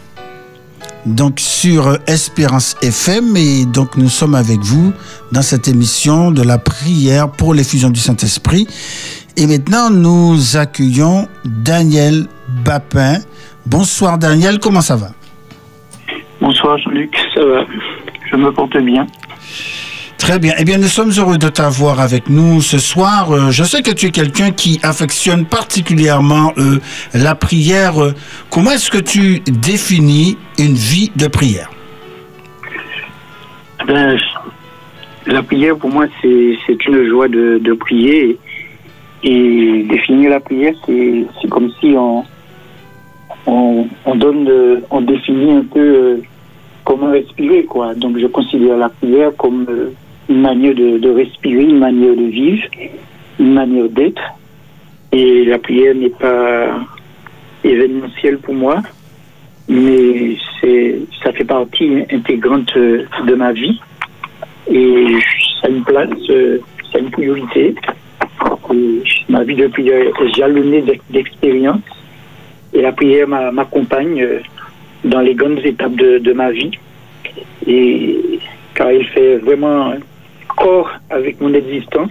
[1.07, 4.93] donc sur Espérance FM et donc nous sommes avec vous
[5.33, 8.67] dans cette émission de la prière pour l'effusion du Saint-Esprit.
[9.37, 12.27] Et maintenant nous accueillons Daniel
[12.65, 13.19] Bapin.
[13.67, 15.09] Bonsoir Daniel, comment ça va?
[16.41, 17.65] Bonsoir Jean-Luc, ça va
[18.31, 19.07] Je me porte bien.
[20.21, 20.53] Très bien.
[20.59, 23.33] Eh bien, nous sommes heureux de t'avoir avec nous ce soir.
[23.33, 26.79] Euh, je sais que tu es quelqu'un qui affectionne particulièrement euh,
[27.15, 28.01] la prière.
[28.03, 28.13] Euh,
[28.51, 31.71] comment est-ce que tu définis une vie de prière?
[33.87, 34.19] Ben,
[35.27, 38.39] la prière pour moi c'est une joie de, prier
[39.23, 42.25] et définir la prière c'est comme si on
[43.47, 44.49] on, on donne
[44.91, 46.21] on définit un peu
[46.85, 49.67] comment respirer quoi donc je considère la prière comme
[50.31, 52.63] une manière de, respirer une manière de vivre
[53.39, 54.23] une manière d'être.
[55.13, 56.79] Et la prière n'est pas
[57.65, 58.77] événementielle pour moi
[59.69, 63.81] mais c'est ça fait partie intégrante euh, de ma vie.
[64.69, 65.07] Et
[65.61, 66.59] ça a une place, euh,
[66.91, 67.75] ça a une priorité.
[69.29, 71.83] Ma vie de prière est jalonnée d'ex- d'expérience
[72.73, 74.39] et la prière m'a- m'accompagne euh,
[75.05, 76.73] dans les grandes étapes de, de ma vie.
[77.67, 78.41] Et
[78.75, 79.93] car il fait vraiment
[80.57, 82.11] corps avec mon existence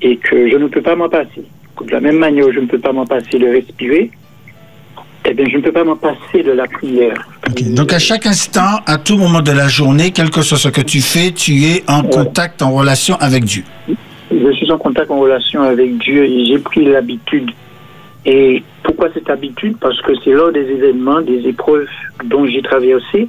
[0.00, 1.44] et que je ne peux pas m'en passer.
[1.84, 4.10] De la même manière, je ne peux pas m'en passer de respirer,
[5.24, 7.28] eh bien, je ne peux pas m'en passer de la prière.
[7.70, 10.80] Donc à chaque instant, à tout moment de la journée, quel que soit ce que
[10.80, 13.62] tu fais, tu es en contact, en relation avec Dieu.
[14.30, 17.50] Je suis en contact, en relation avec Dieu et j'ai pris l'habitude.
[18.24, 19.76] Et pourquoi cette habitude?
[19.80, 21.88] Parce que c'est lors des événements, des épreuves
[22.24, 23.28] dont j'ai traversé,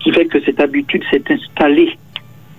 [0.00, 1.96] qui fait que cette habitude s'est installée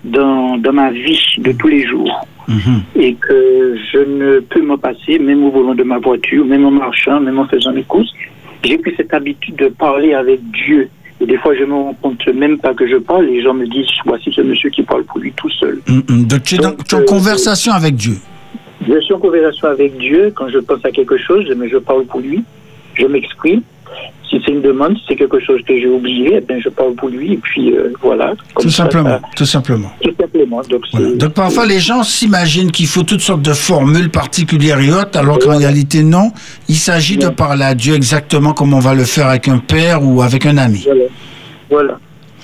[0.04, 2.26] dans, dans ma vie de tous les jours.
[2.48, 2.82] Mhm.
[2.96, 6.70] Et que je ne peux m'en passer, même au volant de ma voiture, même en
[6.70, 8.10] marchant, même en faisant mes courses.
[8.64, 10.88] J'ai pris cette habitude de parler avec Dieu.
[11.20, 13.26] Et des fois, je me rends compte même pas que je parle.
[13.26, 15.80] Les gens me disent, voici ce monsieur qui parle pour lui tout seul.
[16.08, 18.14] Donc tu es dans- Donc, tu es en euh, conversation avec Dieu.
[18.88, 22.04] Je suis en conversation avec Dieu quand je pense à quelque chose, mais je parle
[22.06, 22.42] pour lui,
[22.94, 23.60] je m'exprime.
[24.30, 26.92] Si c'est une demande, si c'est quelque chose que j'ai oublié, eh bien, je parle
[26.94, 28.34] pour lui, et puis euh, voilà.
[28.60, 29.08] Tout ça, simplement.
[29.08, 29.90] ça- Tout simplement.
[30.02, 30.60] tout simplement.
[30.68, 31.08] Donc, Voilà.
[31.08, 35.18] c'est- Donc parfois les gens s'imaginent qu'il faut toutes sortes de formules particulières et autres,
[35.18, 36.30] alors qu'en réalité non.
[36.68, 40.04] Il s'agit de parler à Dieu exactement comme on va le faire avec un père
[40.04, 40.82] ou avec un ami.
[40.84, 41.04] Voilà.
[41.70, 41.98] Voilà.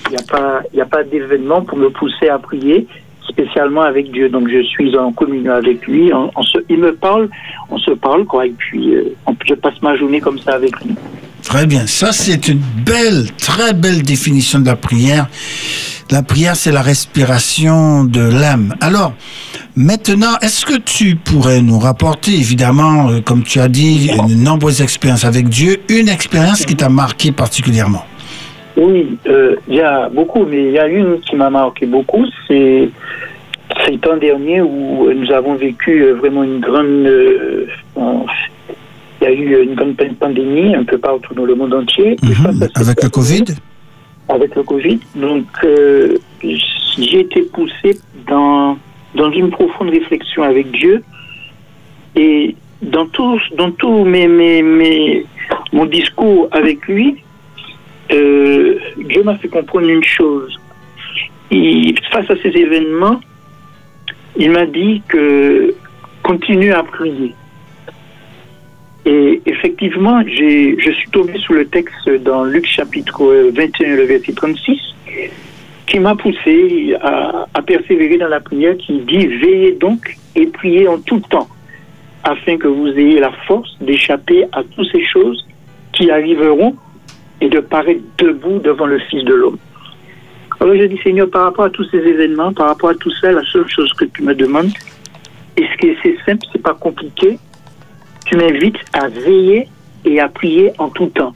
[0.07, 2.87] Il n'y a pas, il y a pas d'événement pour me pousser à prier
[3.29, 4.29] spécialement avec Dieu.
[4.29, 6.11] Donc je suis en communion avec lui.
[6.13, 7.29] On, on se, il me parle,
[7.69, 8.45] on se parle quoi.
[8.47, 10.95] Et puis euh, on- je passe ma journée comme ça avec lui.
[11.45, 11.85] Très bien.
[11.85, 15.27] Ça, c'est une belle, très belle définition de la prière.
[16.11, 18.73] La prière, c'est la respiration de l'âme.
[18.81, 19.13] Alors,
[19.75, 24.81] maintenant, est-ce que tu pourrais nous rapporter, évidemment, euh, comme tu as dit, de nombreuses
[24.81, 28.05] expériences avec Dieu, une expérience qui t'a marqué particulièrement?
[28.75, 32.25] Oui, euh, il y a beaucoup, mais il y a une qui m'a marqué beaucoup,
[32.47, 32.89] c'est
[33.83, 37.05] c'est l'an dernier où nous avons vécu euh, vraiment une grande...
[37.05, 37.65] euh,
[39.25, 42.15] y a eu une grande pan- pandémie un peu partout dans le monde entier.
[42.23, 42.69] Mhm.
[42.75, 43.45] Avec le Covid
[44.27, 44.99] avec le Covid.
[45.15, 48.75] Donc, euh, j'ai été poussé dans,
[49.13, 51.03] dans une profonde réflexion avec Dieu.
[52.15, 55.25] Et dans tout, dans tout mes, mes, mes-
[55.73, 57.17] mon discours avec lui,
[58.11, 60.57] euh, Dieu m'a fait comprendre une chose.
[61.51, 63.19] Il, face à ces événements,
[64.37, 65.73] il m'a dit que
[66.23, 67.33] continue à prier.
[69.05, 74.79] Et effectivement, je suis tombé sous le texte dans Luc chapitre 21, le verset 36,
[75.85, 80.87] qui m'a poussé à, à persévérer dans la prière, qui dit veillez donc et priez
[80.87, 81.47] en tout temps,
[82.23, 85.45] afin que vous ayez la force d'échapper à toutes ces choses
[85.93, 86.75] qui arriveront
[87.41, 89.57] et de paraître debout devant le Fils de l'homme.
[90.59, 93.31] Alors je dis Seigneur, par rapport à tous ces événements, par rapport à tout ça,
[93.31, 94.71] la seule chose que tu me demandes,
[95.57, 97.37] et ce qui est c'est simple, c'est pas compliqué,
[98.25, 99.67] tu m'invites à veiller
[100.03, 101.33] et à prier en tout temps.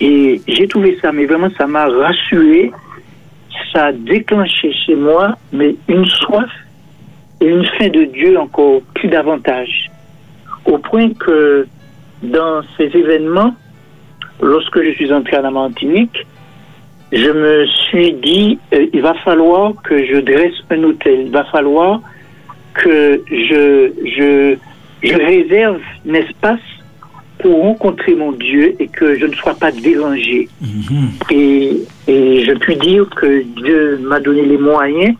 [0.00, 2.72] Et j'ai trouvé ça, mais vraiment, ça m'a rassuré.
[3.72, 6.50] Ça a déclenché chez moi, mais une soif
[7.40, 9.90] et une faim de Dieu encore plus davantage.
[10.64, 11.66] Au point que
[12.22, 13.54] dans ces événements,
[14.40, 16.26] lorsque je suis entré à la Martinique,
[17.12, 21.22] je me suis dit, euh, il va falloir que je dresse un hôtel.
[21.26, 22.00] Il va falloir
[22.74, 24.56] que je, je,
[25.02, 26.60] je réserve un espace
[27.38, 30.48] pour rencontrer mon Dieu et que je ne sois pas dérangé.
[31.30, 35.14] Et, et je puis dire que Dieu m'a donné les moyens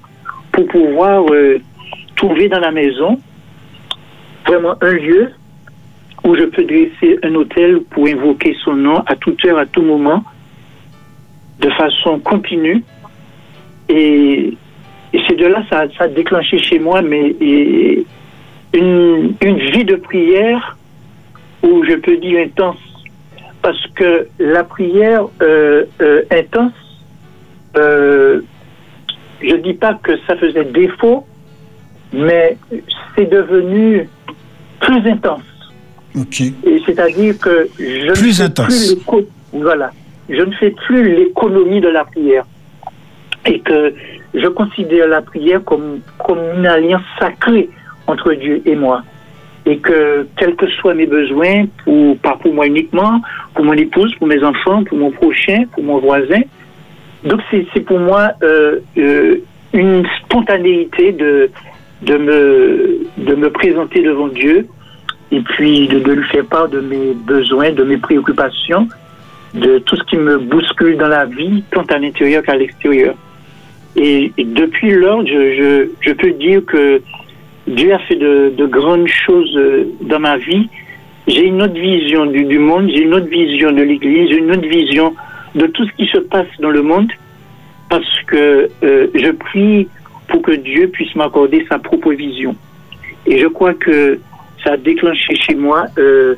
[0.52, 1.58] pour pouvoir euh,
[2.16, 3.18] trouver dans la maison
[4.46, 5.30] vraiment un lieu
[6.24, 9.82] où je peux dresser un hôtel pour invoquer son nom à toute heure, à tout
[9.82, 10.22] moment,
[11.60, 12.82] de façon continue.
[13.88, 14.52] Et,
[15.12, 18.04] et c'est de là ça, ça a déclenché chez moi mais et
[18.72, 20.76] une, une vie de prière
[21.62, 22.78] où je peux dire intense.
[23.62, 26.72] Parce que la prière euh, euh, intense,
[27.76, 28.40] euh,
[29.42, 31.26] je dis pas que ça faisait défaut,
[32.12, 32.56] mais
[33.14, 34.08] c'est devenu
[34.80, 35.42] plus intense.
[36.66, 38.94] Et c'est-à-dire que je Plus ne fais intense.
[38.94, 39.90] plus voilà,
[40.28, 42.44] je ne fais plus l'économie de la prière
[43.46, 43.94] et que
[44.34, 47.68] je considère la prière comme comme une alliance sacrée
[48.10, 49.02] entre Dieu et moi
[49.66, 53.20] et que quels que soient mes besoins, pour, pas pour moi uniquement,
[53.54, 56.40] pour mon épouse, pour mes enfants, pour mon prochain, pour mon voisin,
[57.24, 59.36] donc c'est pour moi euh, euh,
[59.72, 61.50] une spontanéité de
[62.02, 64.66] de me de me présenter devant Dieu
[65.30, 68.88] et puis de, lui faire part de mes besoins, de mes préoccupations,
[69.54, 73.14] de tout ce qui me bouscule dans la vie, tant à l'intérieur qu'à l'extérieur.
[73.94, 77.00] Et, depuis lors, je, je peux dire que
[77.66, 80.68] Dieu a fait de, de grandes choses euh, dans ma vie.
[81.26, 84.66] J'ai une autre vision du, du monde, j'ai une autre vision de l'Église, une autre
[84.66, 85.14] vision
[85.54, 87.10] de tout ce qui se passe dans le monde,
[87.88, 89.88] parce que euh, je prie
[90.28, 92.56] pour que Dieu puisse m'accorder sa propre vision.
[93.26, 94.18] Et je crois que
[94.64, 96.34] ça a déclenché chez moi euh,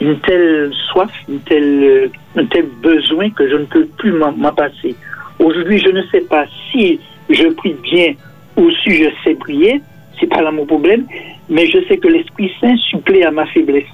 [0.00, 4.52] une telle soif, une telle, euh, un tel besoin que je ne peux plus m'en
[4.52, 4.94] passer.
[5.38, 7.00] Aujourd'hui, je ne sais pas si
[7.30, 8.14] je prie bien
[8.56, 9.80] ou si je sais prier,
[10.20, 11.06] c'est pas là mon problème,
[11.48, 13.84] mais je sais que l'Esprit Saint supplée à ma faiblesse.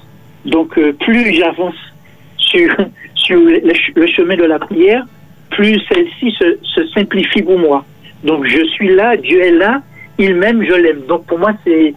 [0.45, 1.75] Donc, euh, plus j'avance
[2.37, 2.69] sur,
[3.15, 5.05] sur le, ch- le chemin de la prière,
[5.51, 7.85] plus celle-ci se, simplifie pour moi.
[8.23, 9.81] Donc, je suis là, Dieu est là,
[10.17, 11.01] il m'aime, je l'aime.
[11.07, 11.93] Donc, pour moi, c'est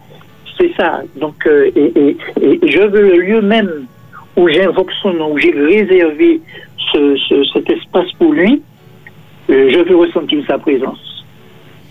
[0.77, 1.01] ça.
[1.17, 3.85] Donc, euh, et, je veux le lieu même
[4.35, 6.41] où j'invoque son nom, où j'ai réservé
[6.91, 8.61] ce, ce- cet espace pour lui,
[9.49, 11.25] euh, je veux ressentir sa présence.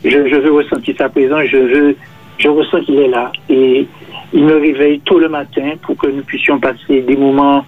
[0.05, 1.97] Je veux ressentir sa présence, je veux,
[2.39, 3.32] je ressens qu'il est là.
[3.49, 3.87] Et
[4.32, 7.64] il me réveille tôt le matin pour que nous puissions passer des moments,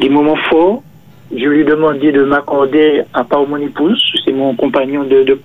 [0.00, 0.82] des moments forts.
[1.34, 5.38] Je lui ai demandé de m'accorder à part mon épouse, c'est mon compagnon de, de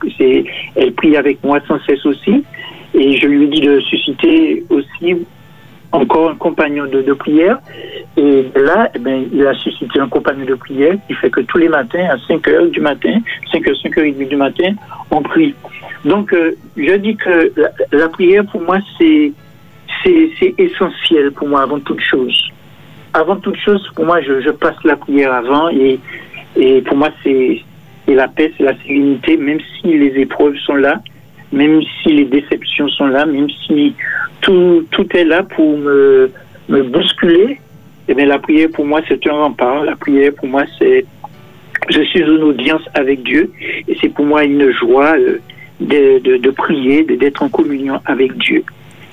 [0.76, 2.44] elle prie avec moi sans cesse aussi.
[2.94, 5.26] Et je lui dit de susciter aussi
[5.92, 7.60] encore un compagnon de, prière.
[8.18, 11.58] Et là, eh ben, il a suscité un compagnon de prière qui fait que tous
[11.58, 13.20] les matins, à 5 heures du matin,
[13.52, 14.74] 5 heures, 5 heures et demie du matin,
[15.12, 15.56] on prie.
[16.06, 17.52] Donc, euh, je dis que
[17.92, 19.32] la, prière, pour moi, c'est,
[20.58, 22.50] essentiel pour moi avant toute chose.
[23.14, 26.00] Avant toute chose, pour moi, je, passe la prière avant et,
[26.56, 27.62] et pour moi, c'est
[28.08, 31.02] la paix, c'est la sérénité, même si les épreuves sont là,
[31.52, 33.94] même si les déceptions sont là, même si
[34.42, 36.32] tout, tout est là pour me,
[36.68, 37.60] me bousculer,
[38.08, 39.84] eh bien, la prière pour moi, c'est un rempart.
[39.84, 41.06] La prière pour moi, c'est.
[41.90, 43.52] Je suis en audience avec Dieu
[43.88, 45.40] et c'est pour moi une joie euh,
[45.80, 48.64] de, de, de prier, d'être en communion avec Dieu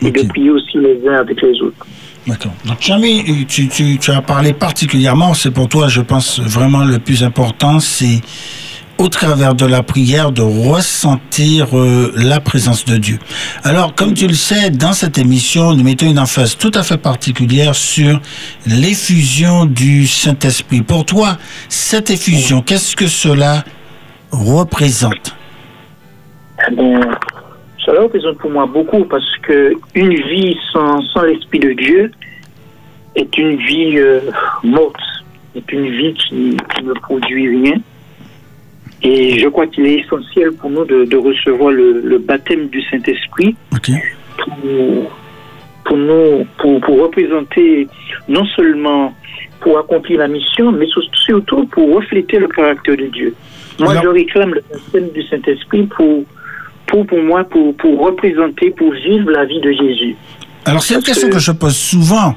[0.04, 1.86] et de prier aussi les uns avec les autres.
[2.26, 2.52] D'accord.
[2.66, 7.22] Donc, tu, tu, tu as parlé particulièrement, c'est pour toi, je pense, vraiment le plus
[7.22, 8.20] important, c'est
[8.98, 13.18] au travers de la prière de ressentir euh, la présence de Dieu.
[13.62, 16.96] Alors, comme tu le sais, dans cette émission, nous mettons une emphase tout à fait
[16.96, 18.20] particulière sur
[18.66, 20.82] l'effusion du Saint-Esprit.
[20.82, 21.36] Pour toi,
[21.68, 23.64] cette effusion, qu'est-ce que cela
[24.32, 25.36] représente?
[26.68, 27.00] Eh bien,
[27.84, 32.12] cela représente pour moi beaucoup parce que une vie sans, l'Esprit de Dieu
[33.14, 34.20] est une vie euh,
[34.64, 34.96] morte,
[35.54, 37.74] est une vie qui ne produit rien.
[39.02, 42.82] Et je crois qu'il est essentiel pour nous de, de recevoir le, le baptême du
[42.82, 43.54] Saint-Esprit
[44.38, 45.10] pour,
[45.84, 47.86] pour nous, pour, pour représenter
[48.28, 49.14] non seulement
[49.60, 53.34] pour accomplir la mission, mais sur- surtout pour refléter le caractère de Dieu.
[53.78, 56.24] Moi, Alors- je réclame le baptême du Saint-Esprit pour,
[56.86, 60.16] pour, pour moi, pour, pour représenter, pour vivre la vie de Jésus.
[60.64, 62.34] Alors, c'est une question que- que je pose souvent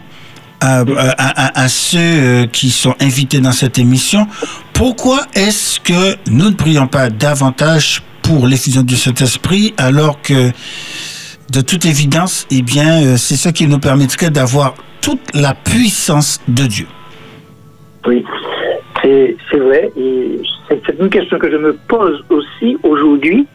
[0.62, 4.28] à, à- à- ceux euh, qui sont invités dans cette émission.
[4.74, 10.51] Pourquoi est-ce que nous ne prions pas davantage pour l'effusion du Saint-Esprit alors que,
[11.51, 16.39] de toute évidence, eh bien, euh, c'est ce qui nous permettrait d'avoir toute la puissance
[16.47, 16.88] de Dieu?
[18.05, 18.24] Oui,
[19.01, 19.89] c'est vrai.
[20.70, 23.47] C'est une question que je me pose aussi aujourd'hui.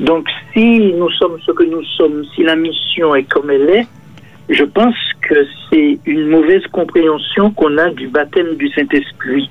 [0.00, 3.86] Donc, si nous sommes ce que nous sommes, si la mission est comme elle est,
[4.48, 9.50] je pense que c'est une mauvaise compréhension qu'on a du baptême du Saint-Esprit.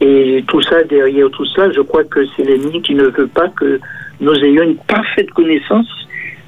[0.00, 3.48] Et tout ça, derrière tout ça, je crois que c'est l'ennemi qui ne veut pas
[3.48, 3.80] que
[4.20, 5.86] nous ayons une parfaite connaissance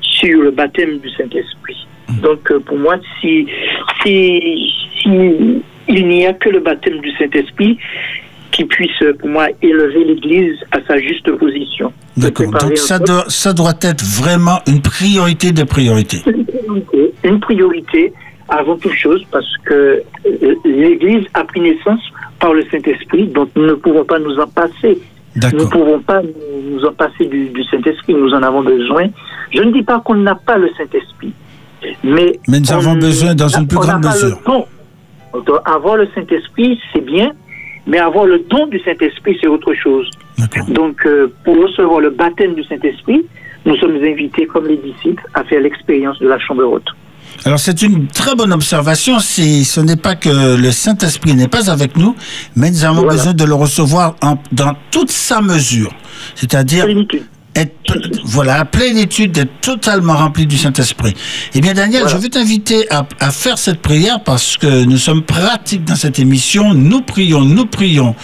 [0.01, 1.87] sur le baptême du Saint-Esprit.
[2.23, 3.47] Donc, euh, pour moi, si,
[4.03, 7.79] si, si il n'y a que le baptême du Saint-Esprit
[8.61, 11.93] qui puisse, pour moi, élever l'Église à sa juste position.
[12.17, 12.51] D'accord.
[12.51, 16.19] Donc, ça doit, ça doit être vraiment une priorité de priorité.
[16.27, 18.13] une priorité, une priorité
[18.49, 22.01] avant toute chose parce que euh, l'Église a pris naissance
[22.39, 24.99] par le Saint-Esprit, donc nous ne pouvons pas nous en passer.
[25.37, 25.71] Nous ne D'accord.
[25.71, 29.05] pouvons pas nous, en passer du, du Saint-Esprit, nous en avons besoin.
[29.55, 31.33] Je ne dis pas qu'on n'a pas le Saint-Esprit,
[32.05, 32.39] mais...
[32.49, 34.39] Mais nous on- avons besoin dans une plus grande mesure.
[34.45, 34.67] Donc,
[35.65, 37.31] avoir le Saint-Esprit, c'est bien,
[37.91, 40.09] mais avoir le don du Saint-Esprit, c'est autre chose.
[40.69, 43.21] Donc, euh, pour recevoir le baptême du Saint-Esprit,
[43.67, 46.89] nous sommes invités, comme les disciples, à faire l'expérience de la chambre haute.
[47.45, 49.19] Alors c'est une très bonne observation.
[49.19, 50.29] Ce n'est pas que
[50.61, 52.15] le Saint-Esprit n'est pas avec nous,
[52.57, 53.13] mais nous avons Voilà.
[53.13, 55.93] besoin de le recevoir en- dans toute sa mesure.
[56.35, 56.87] C'est-à-dire.
[57.57, 61.15] Être, voilà, à plénitude, d'être totalement rempli du Saint-Esprit.
[61.55, 62.17] Eh bien, Daniel, Voilà.
[62.17, 66.19] je vais t'inviter à, à faire cette prière parce que nous sommes pratiques dans cette
[66.19, 66.75] émission.
[66.75, 68.15] Nous prions, nous prions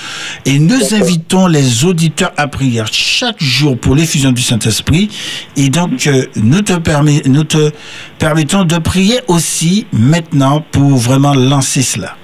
[0.44, 5.08] et nous invitons les auditeurs à prier chaque jour pour l'effusion du Saint-Esprit.
[5.56, 7.70] Et donc, euh, nous te, permet, nous te
[8.18, 12.16] permettons de prier aussi maintenant pour vraiment lancer cela.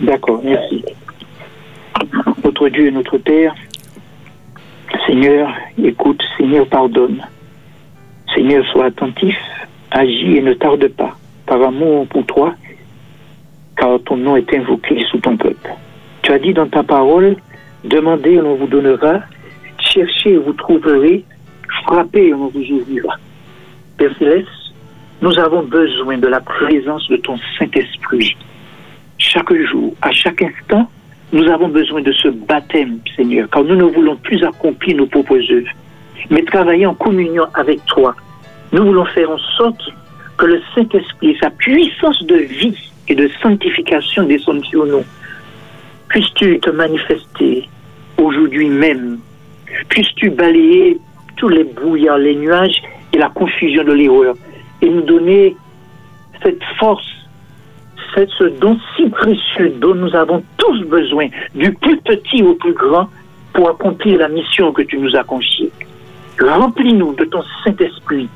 [0.00, 0.82] D'accord, merci.
[2.44, 3.54] Notre Dieu et notre Père,
[5.06, 7.22] Seigneur, écoute, Seigneur, pardonne.
[8.34, 9.36] Seigneur, sois attentif,
[9.90, 11.16] agis et ne tarde pas,
[11.46, 12.54] par amour pour toi,
[13.76, 15.70] car ton nom est invoqué sous ton peuple.
[16.22, 17.36] Tu as dit dans ta parole,
[17.84, 19.20] demandez et l'on vous donnera,
[19.78, 21.24] cherchez et vous trouverez,
[21.84, 23.16] frappez et on vous ouvrira.
[23.98, 24.48] Père Céleste,
[25.22, 28.36] nous avons besoin de la présence de ton Saint-Esprit
[29.18, 30.88] chaque jour, à chaque instant,
[31.36, 35.36] nous avons besoin de ce baptême, Seigneur, car nous ne voulons plus accomplir nos propres
[35.52, 35.68] œuvres,
[36.30, 38.14] mais travailler en communion avec toi.
[38.72, 39.82] Nous voulons faire en sorte
[40.38, 45.04] que le Saint-Esprit, sa puissance de vie et de sanctification descende sur nous.
[46.08, 47.68] Puisses-tu te manifester
[48.16, 49.18] aujourd'hui même?
[49.90, 50.98] Puisses-tu balayer
[51.36, 52.82] tous les brouillards, les nuages
[53.12, 54.36] et la confusion de l'erreur
[54.80, 55.54] et nous donner
[56.42, 57.25] cette force
[58.14, 62.72] c'est ce don si précieux dont nous avons tous besoin, du plus petit au plus
[62.72, 63.08] grand,
[63.52, 65.70] pour accomplir la mission que tu nous as confiée.
[66.38, 68.28] Remplis-nous de ton Saint-Esprit,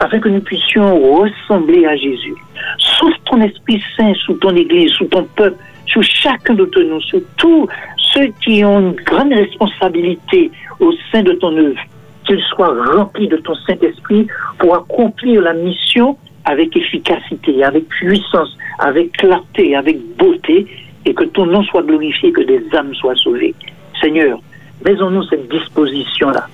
[0.00, 2.34] afin que nous puissions ressembler à Jésus.
[2.78, 5.56] Souffle ton Esprit Saint sous ton Église, sous ton peuple,
[5.86, 7.66] sur chacun d'entre nous, sur tous
[8.12, 10.50] ceux qui ont une grande responsabilité
[10.80, 11.80] au sein de ton œuvre,
[12.26, 14.26] qu'ils soient remplis de ton Saint-Esprit
[14.58, 20.66] pour accomplir la mission avec efficacité, avec puissance, avec clarté, avec beauté,
[21.04, 23.54] et que ton nom soit glorifié, que des âmes soient sauvées.
[24.00, 24.40] Seigneur,
[24.84, 26.48] mets en nous cette disposition-là,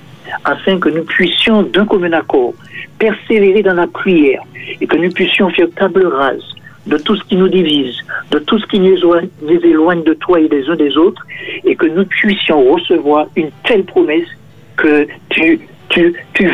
[0.44, 2.54] afin que nous puissions d'un commun accord
[2.98, 4.42] persévérer dans la prière,
[4.80, 6.44] et que nous puissions faire table rase
[6.86, 7.96] de tout ce qui nous divise,
[8.30, 11.24] de tout ce qui nous éloigne- de toi et des uns des autres,
[11.64, 14.28] et que nous puissions recevoir une telle promesse
[14.76, 15.60] que tu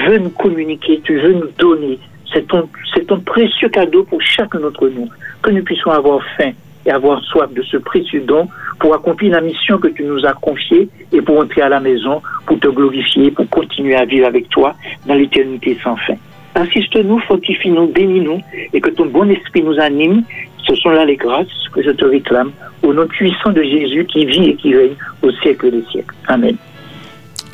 [0.06, 1.98] veux nous communiquer, tu veux nous donner.
[2.32, 5.08] C'est ton, c'est ton précieux cadeau pour chacun d'entre nous,
[5.42, 6.52] que nous puissions avoir faim
[6.84, 8.48] et avoir soif de ce précieux don
[8.78, 12.22] pour accomplir la mission que tu nous as confiée et pour entrer à la maison,
[12.46, 14.74] pour te glorifier, pour continuer à vivre avec toi
[15.06, 16.14] dans l'éternité sans fin.
[16.54, 18.40] Assiste-nous, fortifie-nous, bénis-nous
[18.72, 20.22] et que ton bon esprit nous anime.
[20.66, 22.52] Ce sont là les grâces que je te réclame
[22.82, 26.14] au nom puissant de Jésus qui vit et qui règne au siècle des siècles.
[26.26, 26.56] Amen.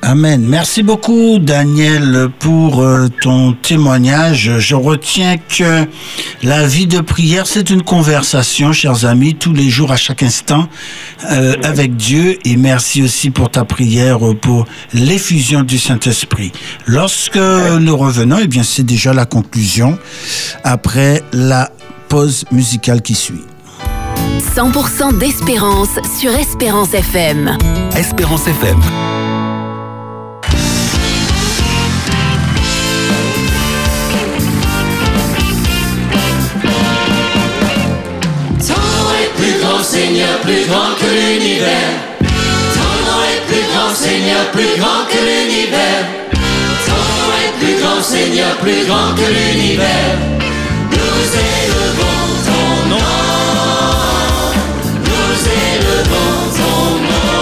[0.06, 0.44] Amen.
[0.46, 4.58] Merci beaucoup, Daniel, pour euh, ton témoignage.
[4.58, 5.86] Je retiens que
[6.42, 10.68] la vie de prière, c'est une conversation, chers amis, tous les jours, à chaque instant,
[11.30, 12.38] euh, avec Dieu.
[12.44, 16.52] Et merci aussi pour ta prière pour l'effusion du Saint-Esprit.
[16.86, 19.98] Lorsque nous revenons, eh bien, c'est déjà la conclusion
[20.64, 21.70] après la
[22.10, 23.44] pause musicale qui suit.
[24.54, 27.56] 100% d'espérance sur Espérance FM.
[27.96, 29.33] Espérance FM.
[39.84, 41.92] Seigneur, plus grand que l'univers.
[42.18, 46.04] Ton nom est plus grand, Seigneur, plus grand que l'univers.
[46.86, 50.16] Ton nom est plus grand, Seigneur, plus grand que l'univers.
[50.90, 51.26] Nous
[51.60, 53.12] élevons ton nom.
[55.04, 55.36] Nous
[55.68, 56.80] élevons ton
[57.10, 57.40] nom.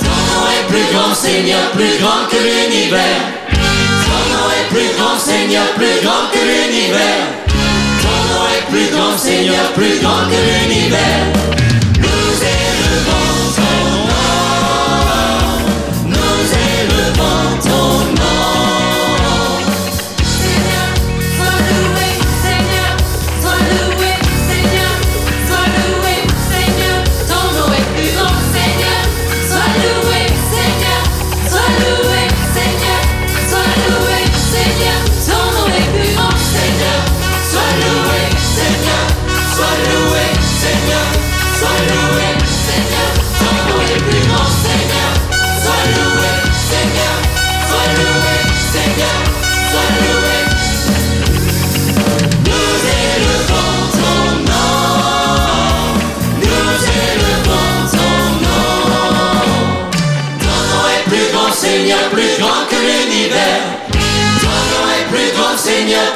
[0.00, 3.22] Ton nom est plus grand, Seigneur, plus grand que l'univers.
[3.50, 7.51] Ton nom est plus grand, Seigneur, plus grand que l'univers.
[8.72, 11.26] Plus grand, Seigneur, plus grand que l'univers.
[11.98, 14.61] Nous élevons ton nom.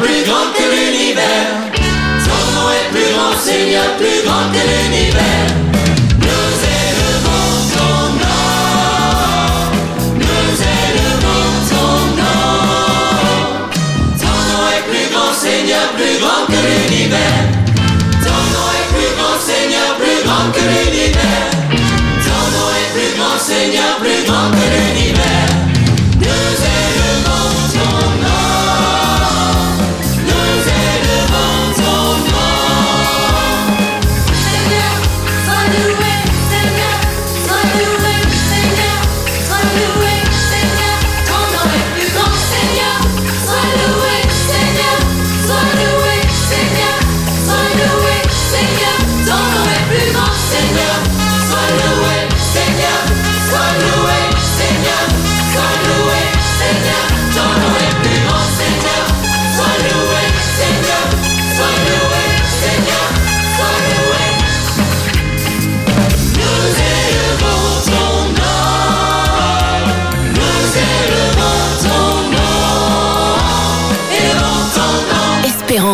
[0.07, 1.51] Plus grand que l'univers.
[2.27, 5.51] Ton nom est plus grand, Seigneur, plus grand que l'univers.
[6.27, 8.49] Nous élevons ton nom,
[10.23, 12.53] nous élevons ton nom.
[14.23, 17.45] Ton nom est plus grand, Seigneur, plus grand que l'univers.
[18.27, 21.51] Ton nom est plus grand, Seigneur, plus grand que l'univers.
[22.27, 25.36] Ton nom est plus grand, Seigneur, plus grand que l'univers.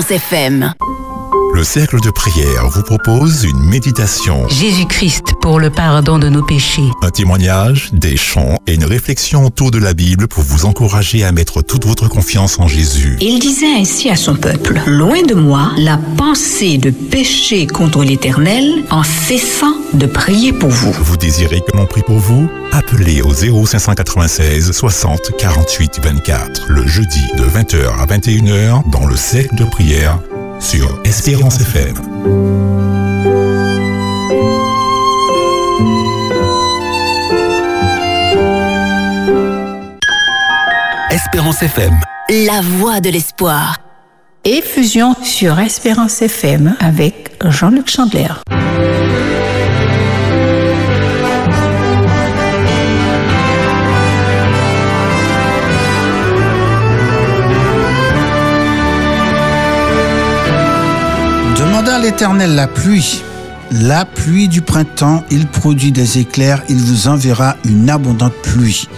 [0.03, 1.02] Espérance FM.
[1.55, 6.89] Le cercle de prière vous propose une méditation, Jésus-Christ pour le pardon de nos péchés.
[7.03, 11.31] un témoignage, des chants et une réflexion autour de la Bible pour vous encourager à
[11.33, 13.19] mettre toute votre confiance en Jésus.
[13.21, 18.85] Il disait ainsi à son peuple, Loin de moi la pensée de pécher contre l'Éternel
[18.91, 20.93] en cessant de prier pour vous.
[21.03, 22.49] Vous désirez que l'on prie pour vous?
[22.73, 29.57] Appelez au 0596 60 48 24 le jeudi de 20h à 21h dans le cercle
[29.57, 30.19] de prière
[30.63, 31.97] sur Espérance FM.
[41.11, 41.99] Espérance FM.
[42.47, 43.79] La voix de l'espoir.
[44.45, 48.29] Effusion sur Espérance FM avec Jean-Luc Chandler.
[62.03, 63.23] l'Éternel la pluie.
[63.71, 68.89] La pluie du printemps, il produit des éclairs, il vous enverra une abondante pluie.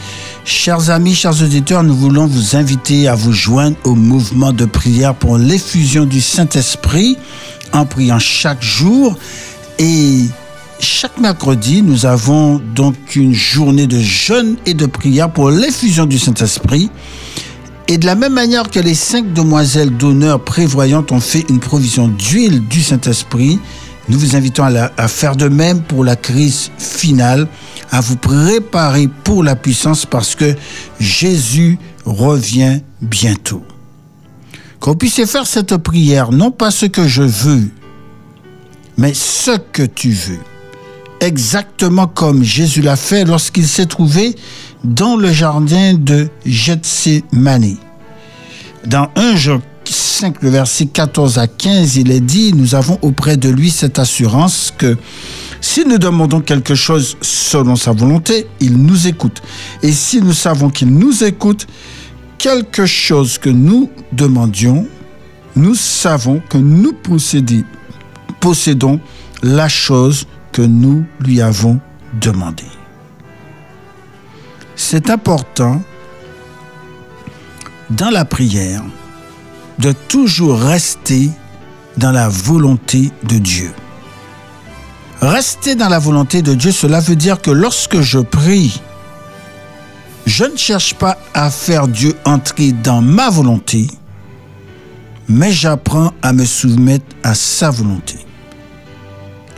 [0.47, 5.15] Chers amis, chers auditeurs, nous voulons vous inviter à vous joindre au mouvement de prière
[5.15, 7.19] pour l'effusion du Saint-Esprit
[7.75, 9.19] en priant chaque jour.
[9.79, 10.23] Et
[10.81, 16.19] chaque mercredi, nous avons donc une journée de jeûne et de prière pour l'effusion du
[16.19, 16.91] Saint-Esprit.
[17.87, 22.09] Et de la même manière que les cinq demoiselles d'honneur prévoyantes ont fait une provision
[22.09, 23.59] d'huile du Saint-Esprit,
[24.09, 27.47] nous vous invitons à, faire de même pour la crise finale
[27.91, 30.55] à vous préparer pour la puissance parce que
[30.99, 33.63] Jésus revient bientôt.
[34.81, 37.71] Qu'on puisse faire cette prière, non pas ce que je veux,
[38.97, 40.41] mais ce que tu veux.
[41.21, 44.37] Exactement comme Jésus l'a fait lorsqu'il s'est trouvé
[44.85, 47.77] dans le jardin de Gethsemane.
[48.87, 53.37] Dans 1 Jean 5, le verset 14 à 15, il est dit, nous avons auprès
[53.37, 54.97] de lui cette assurance que
[55.61, 59.43] si nous demandons quelque chose selon sa volonté, il nous écoute.
[59.83, 61.67] Et si nous savons qu'il nous écoute,
[62.37, 64.87] quelque chose que nous demandions,
[65.57, 67.65] nous savons que nous possédons,
[68.41, 69.01] possédons
[69.43, 71.81] la chose que nous lui avons
[72.21, 72.65] demandée.
[74.77, 75.83] C'est important
[77.91, 78.83] dans la prière
[79.79, 81.31] de toujours rester
[81.97, 83.73] dans la volonté de Dieu.
[85.21, 88.81] Rester dans la volonté de Dieu, cela veut dire que lorsque je prie,
[90.27, 93.89] je ne cherche pas à faire Dieu entrer dans ma volonté,
[95.29, 98.19] mais j'apprends à me soumettre à sa volonté.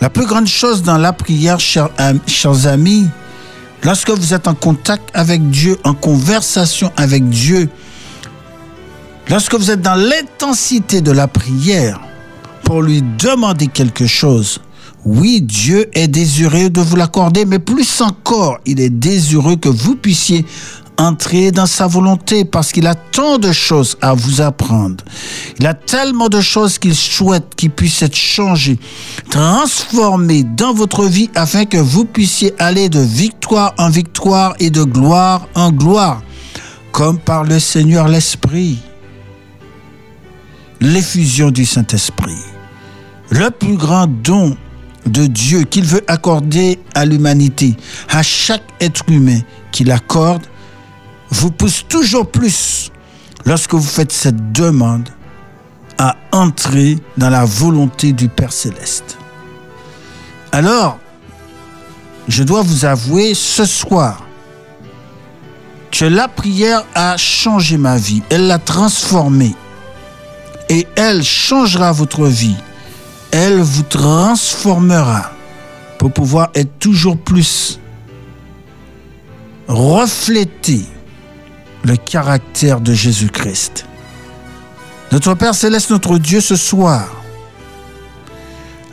[0.00, 1.88] La plus grande chose dans la prière, chers,
[2.66, 3.08] amis,
[3.82, 7.68] lorsque vous êtes en contact avec Dieu, en conversation avec Dieu,
[9.28, 12.00] lorsque vous êtes dans l'intensité de la prière
[12.64, 14.60] pour lui demander quelque chose,
[15.04, 19.94] oui, Dieu est désireux de vous l'accorder, mais plus encore, il est désireux que vous
[19.94, 20.44] puissiez
[20.98, 25.04] entrer dans sa volonté parce qu'il a tant de choses à vous apprendre.
[25.58, 28.78] Il a tellement de choses qu'il souhaite qu'il puisse être changé,
[29.30, 34.82] transformé dans votre vie afin que vous puissiez aller de victoire en victoire et de
[34.82, 36.22] gloire en gloire,
[36.92, 38.78] comme par le Seigneur l'Esprit.
[40.80, 42.36] L'effusion du Saint-Esprit.
[43.30, 44.56] Le plus grand don
[45.06, 47.76] de Dieu qu'il veut accorder à l'humanité,
[48.10, 49.40] à chaque être humain
[49.72, 50.42] qu'il accorde,
[51.30, 52.90] vous pousse toujours plus
[53.44, 55.08] lorsque vous faites cette demande
[55.98, 59.18] à entrer dans la volonté du Père céleste.
[60.52, 60.98] Alors,
[62.28, 64.22] je dois vous avouer ce soir
[65.90, 69.54] que la prière a changé ma vie, elle l'a transformée.
[70.68, 72.56] Et elle changera votre vie.
[73.30, 75.30] Elle vous transformera
[75.98, 77.78] pour pouvoir être toujours plus
[79.68, 80.84] refléter
[81.86, 83.86] le caractère de Jésus-Christ.
[85.12, 87.08] Notre Père céleste, notre Dieu, ce soir,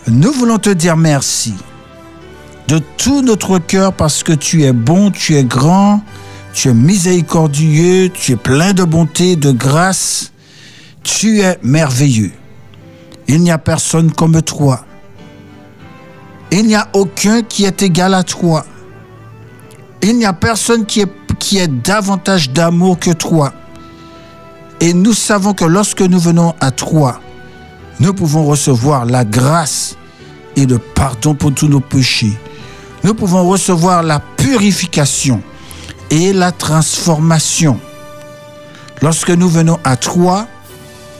[0.08, 1.56] nous voulons te dire merci
[2.68, 6.04] de tout notre cœur parce que tu es bon, tu es grand,
[6.54, 10.32] tu es miséricordieux, tu es plein de bonté, de grâce,
[11.02, 12.32] tu es merveilleux.
[13.28, 14.86] Il n'y a personne comme toi.
[16.52, 18.66] Il n'y a aucun qui est égal à toi.
[20.04, 21.12] Il n'y a personne qui est,
[21.44, 23.52] qui est davantage d'amour que toi.
[24.80, 27.20] Et nous savons que lorsque nous venons à toi,
[28.00, 29.98] nous pouvons recevoir la grâce
[30.56, 32.32] et le pardon pour tous nos péchés.
[33.04, 35.44] Nous pouvons recevoir la purification
[36.10, 37.78] et la transformation.
[39.02, 40.48] Lorsque nous venons à toi,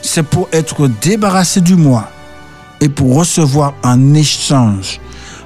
[0.00, 2.08] c'est pour être débarrassé du moi
[2.80, 5.00] et pour recevoir en échange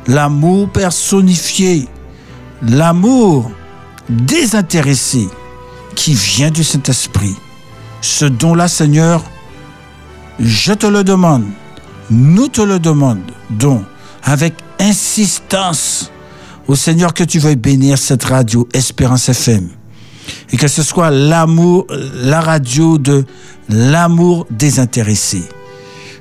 [0.07, 1.89] l'amour personnifié,
[2.63, 3.51] l'amour
[4.09, 5.29] désintéressé
[5.95, 7.37] qui vient du Saint-Esprit.
[8.01, 9.23] Ce don-là, Seigneur,
[10.39, 11.45] je te le demande,
[12.11, 13.85] nous te le demandons
[14.23, 16.11] avec insistance
[16.69, 19.69] au Seigneur que tu veuilles bénir cette radio Espérance FM
[20.53, 23.25] et que ce soit l'amour, la radio de
[23.69, 25.43] l'amour désintéressé.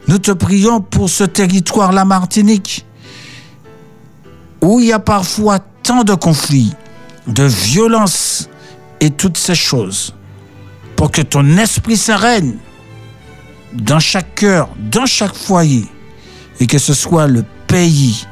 [0.07, 2.85] Nous te prions pour ce territoire, la Martinique,
[4.61, 6.73] où il y a parfois tant de conflits,
[7.27, 8.49] de violences
[8.99, 10.13] et toutes ces choses,
[10.95, 12.57] pour que ton esprit s'arène
[13.73, 15.85] dans chaque cœur, dans chaque foyer,
[16.59, 18.25] et que ce soit le pays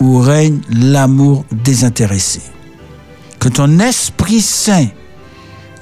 [0.00, 2.40] où règne l'amour désintéressé.
[3.38, 4.88] Que ton Esprit Saint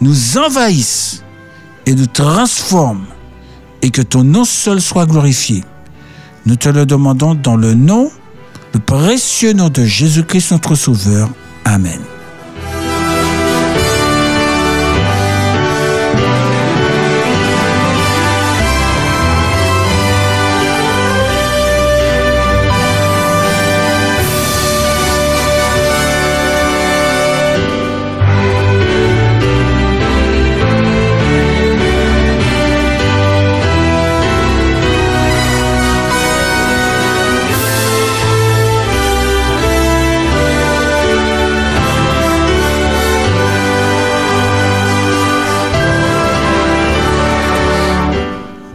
[0.01, 1.23] nous envahisse
[1.87, 3.07] et nous transforme
[3.83, 5.65] et que ton nom seul soit glorifié.
[6.47, 8.11] Nous te le demandons dans le nom,
[8.75, 11.29] le précieux nom de Jésus-Christ notre Sauveur.
[11.65, 12.01] Amen.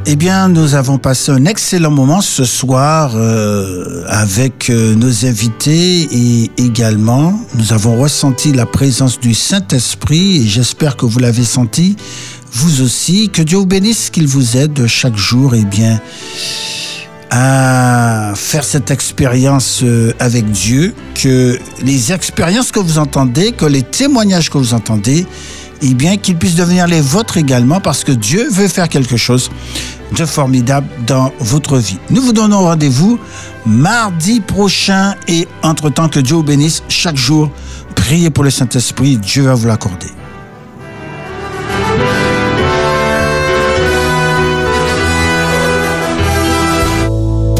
[0.06, 6.10] Eh bien, nous avons passé un excellent moment ce soir euh, avec euh, nos invités
[6.12, 11.96] et également nous avons ressenti la présence du Saint-Esprit et j'espère que vous l'avez senti
[12.52, 13.30] vous aussi.
[13.30, 16.02] Que Dieu vous bénisse, qu'il vous aide chaque jour, eh bien,
[17.32, 23.84] à faire cette expérience euh, avec Dieu, que les expériences que vous entendez, que les
[23.84, 25.26] témoignages que vous entendez,
[25.86, 29.52] eh bien, qu'ils puissent devenir les vôtres également, parce que Dieu veut faire quelque chose
[30.18, 31.98] de formidable dans votre vie.
[32.10, 33.20] Nous vous donnons rendez-vous
[33.66, 37.50] mardi prochain et entre-temps, que Dieu vous bénisse chaque jour.
[37.96, 40.08] Priez pour le Saint-Esprit, Dieu va vous l'accorder.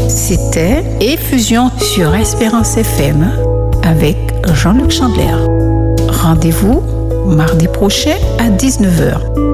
[0.08, 3.30] C'était Effusion sur Espérance FM
[3.82, 4.16] avec
[4.54, 5.34] Jean-Luc Chandler.
[6.08, 9.53] Rendez-vous mardi prochain à 19h.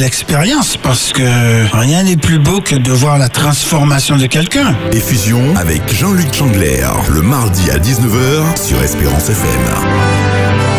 [0.01, 4.75] belle expérience parce que rien n'est plus beau que de voir la transformation de quelqu'un.
[4.91, 10.70] Effusion avec Jean-Luc Chandler, le mardi à 19h sur Espérance FM.